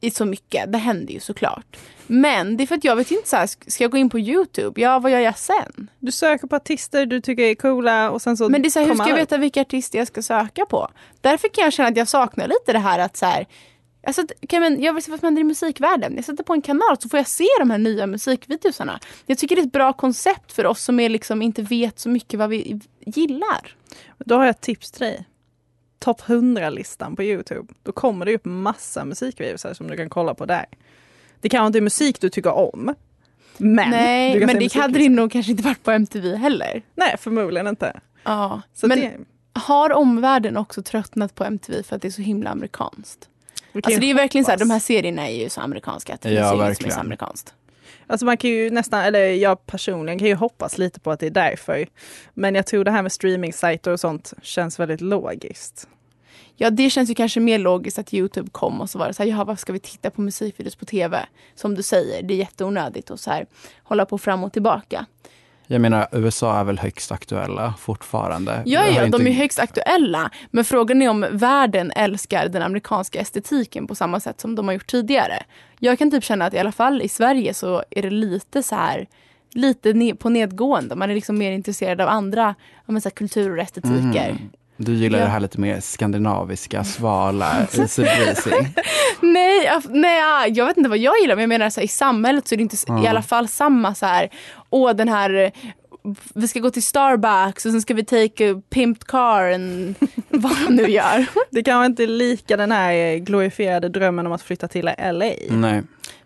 i 0.00 0.10
så 0.10 0.24
mycket. 0.24 0.72
Det 0.72 0.78
händer 0.78 1.12
ju 1.12 1.20
såklart. 1.20 1.76
Men 2.06 2.56
det 2.56 2.64
är 2.64 2.66
för 2.66 2.74
att 2.74 2.84
jag 2.84 2.96
vet 2.96 3.10
inte 3.10 3.28
så 3.28 3.36
här, 3.36 3.46
ska 3.46 3.84
jag 3.84 3.90
gå 3.90 3.96
in 3.96 4.10
på 4.10 4.18
Youtube? 4.18 4.80
Ja, 4.80 4.98
vad 4.98 5.12
gör 5.12 5.18
jag 5.18 5.38
sen? 5.38 5.90
Du 5.98 6.12
söker 6.12 6.46
på 6.46 6.56
artister 6.56 7.06
du 7.06 7.20
tycker 7.20 7.42
är 7.42 7.54
coola 7.54 8.10
och 8.10 8.22
sen 8.22 8.36
så 8.36 8.48
Men 8.48 8.62
det 8.62 8.68
är 8.68 8.70
så 8.70 8.78
här, 8.78 8.86
hur 8.86 8.94
ska 8.94 9.08
jag 9.08 9.16
veta 9.16 9.36
vilka 9.36 9.60
artister 9.60 9.98
jag 9.98 10.08
ska 10.08 10.22
söka 10.22 10.66
på? 10.66 10.88
Därför 11.20 11.48
kan 11.48 11.64
jag 11.64 11.72
känna 11.72 11.88
att 11.88 11.96
jag 11.96 12.08
saknar 12.08 12.48
lite 12.48 12.72
det 12.72 12.78
här 12.78 12.98
att 12.98 13.16
så 13.16 13.26
här, 13.26 13.46
Alltså, 14.06 14.22
okay, 14.42 14.60
men 14.60 14.82
jag 14.82 14.92
vill 14.92 15.02
se 15.02 15.10
vad 15.10 15.20
som 15.20 15.26
händer 15.26 15.40
i 15.40 15.44
musikvärlden. 15.44 16.16
Jag 16.16 16.24
sätter 16.24 16.44
på 16.44 16.52
en 16.52 16.62
kanal 16.62 16.96
så 16.98 17.08
får 17.08 17.18
jag 17.18 17.28
se 17.28 17.46
de 17.58 17.70
här 17.70 17.78
nya 17.78 18.06
musikvideosarna. 18.06 19.00
Jag 19.26 19.38
tycker 19.38 19.56
det 19.56 19.62
är 19.62 19.66
ett 19.66 19.72
bra 19.72 19.92
koncept 19.92 20.52
för 20.52 20.66
oss 20.66 20.82
som 20.82 21.00
är 21.00 21.08
liksom 21.08 21.42
inte 21.42 21.62
vet 21.62 21.98
så 21.98 22.08
mycket 22.08 22.38
vad 22.38 22.50
vi 22.50 22.80
gillar. 23.06 23.76
Då 24.18 24.34
har 24.34 24.44
jag 24.44 24.50
ett 24.50 24.60
tips 24.60 24.90
till 24.90 25.00
dig. 25.00 25.24
Topp 25.98 26.20
100-listan 26.20 27.16
på 27.16 27.22
Youtube. 27.22 27.74
Då 27.82 27.92
kommer 27.92 28.26
det 28.26 28.34
upp 28.34 28.44
massa 28.44 29.04
musikvideos 29.04 29.64
här 29.64 29.74
som 29.74 29.88
du 29.88 29.96
kan 29.96 30.08
kolla 30.08 30.34
på 30.34 30.46
där. 30.46 30.66
Det 31.40 31.48
kanske 31.48 31.66
inte 31.66 31.78
är 31.78 31.80
musik 31.80 32.20
du 32.20 32.30
tycker 32.30 32.52
om. 32.52 32.94
Men, 33.56 33.90
Nej, 33.90 34.46
men 34.46 34.58
det 34.58 34.74
hade 34.74 34.98
det 34.98 35.08
nog 35.08 35.32
kanske 35.32 35.52
inte 35.52 35.64
varit 35.64 35.82
på 35.82 35.90
MTV 35.90 36.36
heller. 36.36 36.82
Nej, 36.94 37.16
förmodligen 37.18 37.66
inte. 37.66 38.00
Ja. 38.22 38.62
Så 38.74 38.86
men 38.86 39.00
det, 39.00 39.12
har 39.52 39.92
omvärlden 39.92 40.56
också 40.56 40.82
tröttnat 40.82 41.34
på 41.34 41.44
MTV 41.44 41.82
för 41.82 41.96
att 41.96 42.02
det 42.02 42.08
är 42.08 42.12
så 42.12 42.22
himla 42.22 42.50
amerikanskt? 42.50 43.28
Alltså 43.72 44.00
det 44.00 44.06
är 44.06 44.08
ju 44.08 44.14
verkligen 44.14 44.44
så 44.44 44.50
här, 44.50 44.58
de 44.58 44.70
här 44.70 44.78
serierna 44.78 45.28
är 45.28 45.42
ju 45.42 45.48
så 45.48 45.60
amerikanska 45.60 46.14
att 46.14 46.20
det 46.20 46.30
Ja, 46.30 46.50
finns 46.50 46.60
ju 46.60 46.64
inget 46.64 46.76
som 46.76 46.86
är 46.86 46.90
så 46.90 47.00
amerikanskt. 47.00 47.54
Alltså 48.06 48.26
man 48.26 48.36
kan 48.36 48.50
ju 48.50 48.70
nästan, 48.70 49.00
eller 49.00 49.20
jag 49.20 49.66
personligen 49.66 50.18
kan 50.18 50.28
ju 50.28 50.34
hoppas 50.34 50.78
lite 50.78 51.00
på 51.00 51.10
att 51.10 51.20
det 51.20 51.26
är 51.26 51.30
därför. 51.30 51.88
Men 52.34 52.54
jag 52.54 52.66
tror 52.66 52.84
det 52.84 52.90
här 52.90 53.02
med 53.02 53.12
streamingsajter 53.12 53.92
och 53.92 54.00
sånt 54.00 54.32
känns 54.42 54.80
väldigt 54.80 55.00
logiskt. 55.00 55.88
Ja, 56.56 56.70
det 56.70 56.90
känns 56.90 57.10
ju 57.10 57.14
kanske 57.14 57.40
mer 57.40 57.58
logiskt 57.58 57.98
att 57.98 58.14
Youtube 58.14 58.50
kom 58.50 58.80
och 58.80 58.90
så 58.90 58.98
var 58.98 59.06
det 59.06 59.14
så 59.14 59.22
här, 59.22 59.30
jaha, 59.30 59.44
vad 59.44 59.58
ska 59.58 59.72
vi 59.72 59.78
titta 59.78 60.10
på 60.10 60.20
musikvideos 60.20 60.76
på 60.76 60.84
TV? 60.84 61.26
Som 61.54 61.74
du 61.74 61.82
säger, 61.82 62.22
det 62.22 62.34
är 62.34 62.38
jätteonödigt 62.38 63.10
att 63.10 63.20
så 63.20 63.30
här 63.30 63.46
hålla 63.82 64.06
på 64.06 64.18
fram 64.18 64.44
och 64.44 64.52
tillbaka. 64.52 65.06
Jag 65.66 65.80
menar, 65.80 66.06
USA 66.12 66.58
är 66.60 66.64
väl 66.64 66.78
högst 66.78 67.12
aktuella 67.12 67.74
fortfarande. 67.78 68.62
Ja, 68.66 68.84
ja, 68.86 69.04
inte- 69.04 69.18
de 69.18 69.26
är 69.26 69.32
högst 69.34 69.58
aktuella. 69.58 70.30
Men 70.50 70.64
frågan 70.64 71.02
är 71.02 71.08
om 71.08 71.26
världen 71.30 71.90
älskar 71.96 72.48
den 72.48 72.62
amerikanska 72.62 73.20
estetiken 73.20 73.86
på 73.86 73.94
samma 73.94 74.20
sätt 74.20 74.40
som 74.40 74.54
de 74.54 74.66
har 74.68 74.72
gjort 74.72 74.86
tidigare. 74.86 75.42
Jag 75.78 75.98
kan 75.98 76.10
typ 76.10 76.24
känna 76.24 76.44
att 76.44 76.54
i 76.54 76.58
alla 76.58 76.72
fall 76.72 77.02
i 77.02 77.08
Sverige 77.08 77.54
så 77.54 77.82
är 77.90 78.02
det 78.02 78.10
lite 78.10 78.62
så 78.62 78.74
här 78.74 79.06
lite 79.52 80.14
på 80.18 80.28
nedgående. 80.28 80.94
Man 80.94 81.10
är 81.10 81.14
liksom 81.14 81.38
mer 81.38 81.50
intresserad 81.52 82.00
av 82.00 82.08
andra 82.08 82.54
så 82.86 82.92
här, 82.92 83.10
kulturer 83.10 83.56
och 83.56 83.62
estetiker. 83.62 84.30
Mhm. 84.32 84.50
Du 84.76 84.94
gillar 84.94 85.18
Ja. 85.18 85.24
det 85.24 85.30
här 85.30 85.40
lite 85.40 85.60
mer 85.60 85.80
skandinaviska, 85.80 86.84
svala, 86.84 87.66
easy 87.78 88.02
breezy. 88.02 88.50
Nej, 89.20 89.70
nej, 89.88 90.18
ja, 90.18 90.46
jag 90.46 90.66
vet 90.66 90.76
inte 90.76 90.88
vad 90.88 90.98
jag 90.98 91.18
gillar 91.20 91.34
men 91.34 91.42
jag 91.42 91.48
menar 91.48 91.70
så 91.70 91.80
här, 91.80 91.84
i 91.84 91.88
samhället 91.88 92.48
så 92.48 92.54
är 92.54 92.56
det 92.56 92.62
inte 92.62 92.74
s- 92.74 92.84
i 93.04 93.06
alla 93.06 93.22
fall 93.22 93.48
samma 93.48 93.94
så 93.94 94.06
här, 94.06 94.30
åh 94.70 94.92
den 94.92 95.08
här 95.08 95.34
eh, 95.34 95.50
vi 96.34 96.48
ska 96.48 96.60
gå 96.60 96.70
till 96.70 96.82
Starbucks 96.82 97.66
och 97.66 97.72
sen 97.72 97.82
ska 97.82 97.94
vi 97.94 98.04
take 98.04 98.52
a 98.52 98.60
pimped 98.70 99.06
car 99.06 99.52
and 99.52 99.94
vad 100.28 100.52
man 100.62 100.76
nu 100.76 100.82
gör. 100.90 101.26
Det 101.50 101.62
kanske 101.62 101.86
inte 101.86 102.02
är 102.02 102.06
lika 102.06 102.56
den 102.56 102.72
här 102.72 103.16
glorifierade 103.16 103.88
drömmen 103.88 104.26
om 104.26 104.32
att 104.32 104.42
flytta 104.42 104.68
till 104.68 104.84
LA. 104.98 105.30
Nej. 105.50 105.82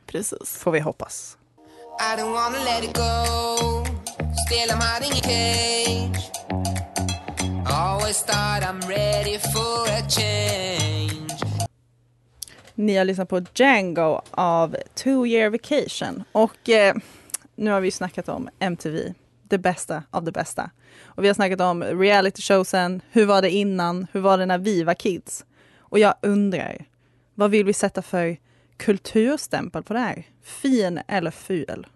Precis. 0.06 0.56
Får 0.62 0.70
vi 0.72 0.80
hoppas. 0.80 1.36
I 2.16 2.20
don't 2.20 2.30
wanna 2.32 2.58
let 2.64 2.84
it 2.84 2.96
go. 2.96 3.84
Still 4.46 4.70
I'm 4.70 4.82
hiding 4.94 5.16
in 5.16 5.22
cage. 5.22 6.30
Always 7.80 8.22
thought 8.22 8.62
I'm 8.62 8.80
ready 8.88 9.38
for 9.38 9.88
a 9.88 10.02
change. 10.08 11.30
Ni 12.74 12.96
har 12.96 13.04
lyssnat 13.04 13.28
på 13.28 13.40
Django 13.54 14.20
av 14.30 14.76
Two 14.94 15.26
Year 15.26 15.50
Vacation. 15.50 16.24
Och 16.32 16.68
eh, 16.68 16.94
nu 17.54 17.70
har 17.70 17.80
vi 17.80 17.90
snackat 17.90 18.28
om 18.28 18.48
MTV, 18.58 19.14
det 19.42 19.58
bästa 19.58 20.02
av 20.10 20.24
det 20.24 20.32
bästa. 20.32 20.70
Och 21.02 21.24
vi 21.24 21.28
har 21.28 21.34
snackat 21.34 21.60
om 21.60 21.82
reality 21.82 22.42
showsen, 22.42 23.02
hur 23.10 23.26
var 23.26 23.42
det 23.42 23.50
innan, 23.50 24.06
hur 24.12 24.20
var 24.20 24.38
det 24.38 24.46
när 24.46 24.58
vi 24.58 24.82
var 24.82 24.94
kids? 24.94 25.44
Och 25.78 25.98
jag 25.98 26.14
undrar, 26.22 26.84
vad 27.34 27.50
vill 27.50 27.66
vi 27.66 27.72
sätta 27.72 28.02
för 28.02 28.36
kulturstämpel 28.76 29.82
på 29.82 29.92
det 29.92 30.00
här? 30.00 30.26
Fin 30.42 31.00
eller 31.08 31.30
ful? 31.30 31.86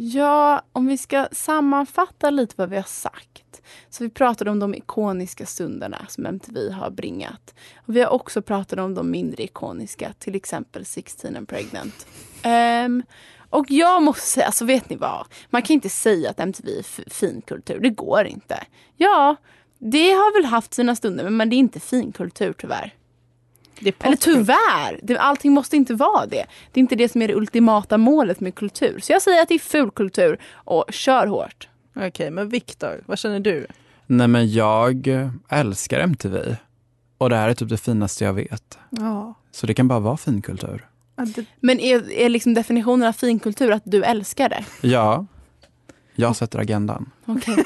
Ja, 0.00 0.62
om 0.72 0.86
vi 0.86 0.98
ska 0.98 1.28
sammanfatta 1.32 2.30
lite 2.30 2.54
vad 2.56 2.70
vi 2.70 2.76
har 2.76 2.82
sagt. 2.82 3.62
Så 3.90 4.04
vi 4.04 4.10
pratade 4.10 4.50
om 4.50 4.58
de 4.58 4.74
ikoniska 4.74 5.46
stunderna 5.46 6.06
som 6.08 6.26
MTV 6.26 6.70
har 6.70 6.90
bringat. 6.90 7.54
Och 7.86 7.96
vi 7.96 8.00
har 8.00 8.10
också 8.10 8.42
pratat 8.42 8.78
om 8.78 8.94
de 8.94 9.10
mindre 9.10 9.42
ikoniska, 9.42 10.12
till 10.18 10.34
exempel 10.34 10.84
16 10.84 11.36
and 11.36 11.48
pregnant. 11.48 12.06
Um, 12.84 13.02
och 13.50 13.66
jag 13.68 14.02
måste 14.02 14.26
säga, 14.26 14.46
alltså 14.46 14.64
vet 14.64 14.90
ni 14.90 14.96
vad? 14.96 15.26
Man 15.50 15.62
kan 15.62 15.74
inte 15.74 15.88
säga 15.88 16.30
att 16.30 16.40
MTV 16.40 16.78
är 16.78 17.10
finkultur, 17.10 17.80
det 17.80 17.90
går 17.90 18.26
inte. 18.26 18.64
Ja, 18.96 19.36
det 19.78 20.10
har 20.10 20.40
väl 20.40 20.44
haft 20.44 20.74
sina 20.74 20.96
stunder, 20.96 21.30
men 21.30 21.50
det 21.50 21.56
är 21.56 21.58
inte 21.58 21.80
finkultur 21.80 22.52
tyvärr. 22.52 22.94
Det 23.80 23.88
är 23.88 24.06
Eller 24.06 24.16
tyvärr, 24.16 25.00
det, 25.02 25.18
allting 25.18 25.52
måste 25.52 25.76
inte 25.76 25.94
vara 25.94 26.26
det. 26.26 26.46
Det 26.72 26.80
är 26.80 26.82
inte 26.82 26.96
det 26.96 27.08
som 27.08 27.22
är 27.22 27.28
det 27.28 27.34
ultimata 27.34 27.98
målet 27.98 28.40
med 28.40 28.54
kultur. 28.54 29.00
Så 29.02 29.12
jag 29.12 29.22
säger 29.22 29.42
att 29.42 29.48
det 29.48 29.54
är 29.54 29.58
fulkultur 29.58 30.38
och 30.52 30.84
kör 30.90 31.26
hårt. 31.26 31.68
Okej, 31.96 32.30
men 32.30 32.48
Viktor, 32.48 33.02
vad 33.06 33.18
känner 33.18 33.40
du? 33.40 33.66
Nej 34.06 34.28
men 34.28 34.52
jag 34.52 35.08
älskar 35.48 36.00
MTV. 36.00 36.56
Och 37.18 37.30
det 37.30 37.36
här 37.36 37.48
är 37.48 37.54
typ 37.54 37.68
det 37.68 37.78
finaste 37.78 38.24
jag 38.24 38.32
vet. 38.32 38.78
Ja. 38.90 39.34
Så 39.50 39.66
det 39.66 39.74
kan 39.74 39.88
bara 39.88 40.00
vara 40.00 40.16
finkultur. 40.16 40.86
Men 41.60 41.80
är, 41.80 42.12
är 42.12 42.28
liksom 42.28 42.54
definitionen 42.54 43.08
av 43.08 43.12
finkultur 43.12 43.72
att 43.72 43.82
du 43.84 44.04
älskar 44.04 44.48
det? 44.48 44.64
Ja, 44.80 45.26
jag 46.14 46.36
sätter 46.36 46.58
agendan. 46.58 47.10
Okej. 47.26 47.64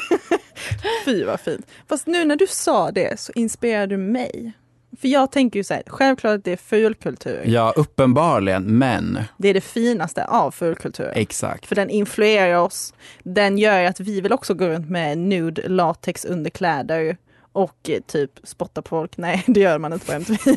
Fy 1.04 1.24
vad 1.24 1.40
fint. 1.40 1.66
Fast 1.88 2.06
nu 2.06 2.24
när 2.24 2.36
du 2.36 2.46
sa 2.46 2.90
det 2.90 3.20
så 3.20 3.32
inspirerar 3.34 3.86
du 3.86 3.96
mig. 3.96 4.52
För 5.00 5.08
jag 5.08 5.32
tänker 5.32 5.58
ju 5.60 5.64
så 5.64 5.74
här, 5.74 5.82
självklart 5.86 6.34
att 6.38 6.44
det 6.44 6.52
är 6.52 6.56
fulkultur. 6.56 7.42
Ja, 7.46 7.72
uppenbarligen, 7.76 8.78
men 8.78 9.18
Det 9.36 9.48
är 9.48 9.54
det 9.54 9.60
finaste 9.60 10.24
av 10.24 10.50
fulkultur. 10.50 11.12
exakt. 11.14 11.66
För 11.66 11.74
den 11.74 11.90
influerar 11.90 12.54
oss. 12.58 12.94
Den 13.22 13.58
gör 13.58 13.84
att 13.84 14.00
vi 14.00 14.20
vill 14.20 14.32
också 14.32 14.54
gå 14.54 14.66
runt 14.68 14.90
med 14.90 15.18
nude 15.18 15.68
latex 15.68 16.24
underkläder 16.24 17.16
och 17.52 17.90
eh, 17.90 18.00
typ 18.06 18.30
spotta 18.44 18.82
på 18.82 18.88
folk. 18.88 19.16
Nej, 19.16 19.44
det 19.46 19.60
gör 19.60 19.78
man 19.78 19.92
inte 19.92 20.06
på 20.06 20.12
MTV. 20.12 20.56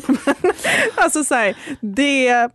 Alltså 0.96 1.24
så 1.24 1.34
här, 1.34 1.56
det... 1.80 2.48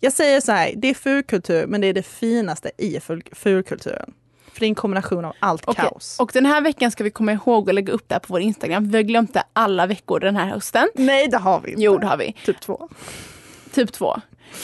Jag 0.00 0.12
säger 0.12 0.40
så 0.40 0.52
här, 0.52 0.72
det 0.76 0.88
är 0.88 0.94
fulkultur 0.94 1.66
men 1.66 1.80
det 1.80 1.86
är 1.86 1.92
det 1.92 2.02
finaste 2.06 2.70
i 2.78 3.00
ful- 3.00 3.34
fulkulturen. 3.34 4.12
För 4.54 4.60
det 4.60 4.66
är 4.66 4.68
en 4.68 4.74
kombination 4.74 5.24
av 5.24 5.32
allt 5.40 5.62
Okej, 5.66 5.84
kaos. 5.84 6.16
Och 6.20 6.30
den 6.34 6.46
här 6.46 6.60
veckan 6.60 6.90
ska 6.90 7.04
vi 7.04 7.10
komma 7.10 7.32
ihåg 7.32 7.68
att 7.68 7.74
lägga 7.74 7.92
upp 7.92 8.04
det 8.08 8.14
här 8.14 8.20
på 8.20 8.32
vår 8.32 8.40
Instagram. 8.40 8.88
Vi 8.88 8.96
har 8.96 9.02
glömt 9.02 9.34
det 9.34 9.42
alla 9.52 9.86
veckor 9.86 10.20
den 10.20 10.36
här 10.36 10.46
hösten. 10.46 10.88
Nej, 10.94 11.28
det 11.28 11.38
har 11.38 11.60
vi 11.60 11.70
inte. 11.70 11.82
Jo, 11.82 11.98
det 11.98 12.06
har 12.06 12.16
vi. 12.16 12.34
Typ 12.44 12.60
två. 12.60 12.88
Typ 13.72 13.92
två. 13.92 14.20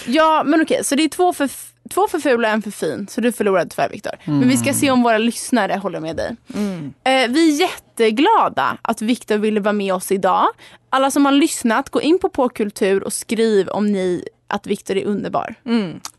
Ja, 0.07 0.43
men 0.47 0.63
okej, 0.63 0.85
så 0.85 0.95
det 0.95 1.03
är 1.05 1.09
två 1.09 1.33
för, 1.33 1.51
två 1.91 2.09
för 2.09 2.19
fula 2.19 2.49
och 2.49 2.55
en 2.55 2.63
för 2.63 2.71
fin. 2.71 3.07
Så 3.11 3.21
du 3.21 3.33
förlorade 3.33 3.71
tyvärr 3.71 3.89
Viktor. 3.89 4.13
Men 4.25 4.49
vi 4.49 4.57
ska 4.57 4.73
se 4.75 4.91
om 4.91 5.03
våra 5.03 5.19
lyssnare 5.19 5.75
håller 5.75 6.01
med 6.01 6.17
dig. 6.17 6.37
Eh, 7.05 7.31
vi 7.31 7.55
är 7.55 7.61
jätteglada 7.61 8.79
att 8.83 9.03
Viktor 9.03 9.39
ville 9.39 9.61
vara 9.61 9.73
med 9.73 9.95
oss 9.95 10.13
idag. 10.13 10.47
Alla 10.91 11.11
som 11.11 11.25
har 11.25 11.33
lyssnat, 11.33 11.91
gå 11.91 12.01
in 12.01 12.19
på 12.19 12.29
Påkultur 12.29 13.05
och 13.05 13.13
skriv 13.13 13.69
om 13.69 13.93
ni 13.93 14.25
att 14.51 14.67
Viktor 14.67 14.97
är 14.97 15.05
underbar. 15.05 15.55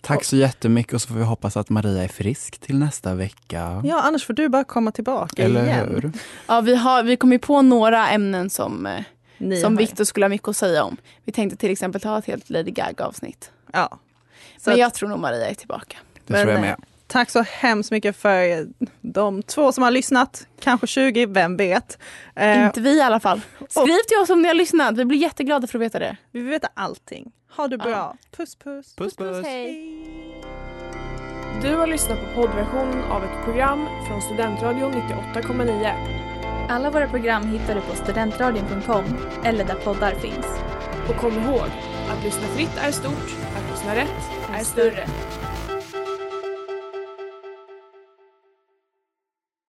Tack 0.01 0.23
så 0.23 0.35
jättemycket 0.35 0.93
och 0.93 1.01
så 1.01 1.07
får 1.07 1.15
vi 1.15 1.23
hoppas 1.23 1.57
att 1.57 1.69
Maria 1.69 2.03
är 2.03 2.07
frisk 2.07 2.59
till 2.59 2.77
nästa 2.79 3.15
vecka. 3.15 3.81
Ja, 3.85 4.01
annars 4.01 4.25
får 4.25 4.33
du 4.33 4.49
bara 4.49 4.63
komma 4.63 4.91
tillbaka 4.91 5.43
Eller 5.43 5.63
igen. 5.63 5.89
hur? 5.89 6.11
Ja, 6.47 6.61
vi, 6.61 6.75
har, 6.75 7.03
vi 7.03 7.17
kom 7.17 7.31
ju 7.31 7.39
på 7.39 7.61
några 7.61 8.09
ämnen 8.09 8.49
som, 8.49 8.85
eh, 8.85 9.03
Ni 9.37 9.61
som 9.61 9.75
Viktor 9.75 10.03
skulle 10.03 10.23
ha 10.25 10.29
mycket 10.29 10.47
att 10.47 10.57
säga 10.57 10.83
om. 10.83 10.97
Vi 11.25 11.31
tänkte 11.31 11.57
till 11.57 11.71
exempel 11.71 12.01
ta 12.01 12.17
ett 12.17 12.25
helt 12.25 12.49
Lady 12.49 12.71
Gaga-avsnitt. 12.71 13.51
Ja. 13.73 13.99
Så 14.57 14.69
Men 14.69 14.79
jag 14.79 14.93
tror 14.93 15.09
nog 15.09 15.19
Maria 15.19 15.49
är 15.49 15.53
tillbaka. 15.53 15.97
Det 16.27 16.33
tror 16.33 16.39
jag 16.39 16.47
Men, 16.47 16.61
med. 16.61 16.75
Tack 17.11 17.29
så 17.29 17.41
hemskt 17.41 17.91
mycket 17.91 18.15
för 18.17 18.67
de 19.01 19.43
två 19.43 19.71
som 19.71 19.83
har 19.83 19.91
lyssnat. 19.91 20.47
Kanske 20.59 20.87
20, 20.87 21.25
vem 21.25 21.57
vet. 21.57 21.97
Eh, 22.35 22.65
Inte 22.65 22.81
vi 22.81 22.97
i 22.97 23.01
alla 23.01 23.19
fall. 23.19 23.41
Skriv 23.69 23.99
till 24.07 24.17
oss 24.23 24.29
om 24.29 24.41
ni 24.41 24.47
har 24.47 24.55
lyssnat. 24.55 24.97
Vi 24.97 25.05
blir 25.05 25.17
jätteglada 25.19 25.67
för 25.67 25.77
att 25.77 25.81
veta 25.81 25.99
det. 25.99 26.17
vi 26.31 26.39
vill 26.39 26.49
veta 26.49 26.69
allting. 26.73 27.31
Ha 27.57 27.67
det 27.67 27.77
bra. 27.77 28.15
Puss 28.37 28.55
puss. 28.55 28.95
Puss 28.95 29.15
puss. 29.15 29.45
Du 31.61 31.75
har 31.75 31.87
lyssnat 31.87 32.19
på 32.19 32.41
poddversionen 32.41 33.03
av 33.03 33.23
ett 33.23 33.45
program 33.45 33.87
från 34.07 34.21
Studentradion 34.21 34.93
98,9. 34.93 35.93
Alla 36.69 36.89
våra 36.91 37.07
program 37.09 37.43
hittar 37.47 37.75
du 37.75 37.81
på 37.81 37.95
studentradion.com 37.95 39.03
eller 39.43 39.65
där 39.65 39.75
poddar 39.75 40.15
finns. 40.15 40.45
Och 41.09 41.15
kom 41.15 41.33
ihåg, 41.33 41.67
att 42.11 42.23
lyssna 42.23 42.47
fritt 42.47 42.77
är 42.77 42.91
stort, 42.91 43.35
att 43.57 43.71
lyssna 43.71 43.95
rätt 43.95 44.29
är 44.59 44.63
större. 44.63 45.07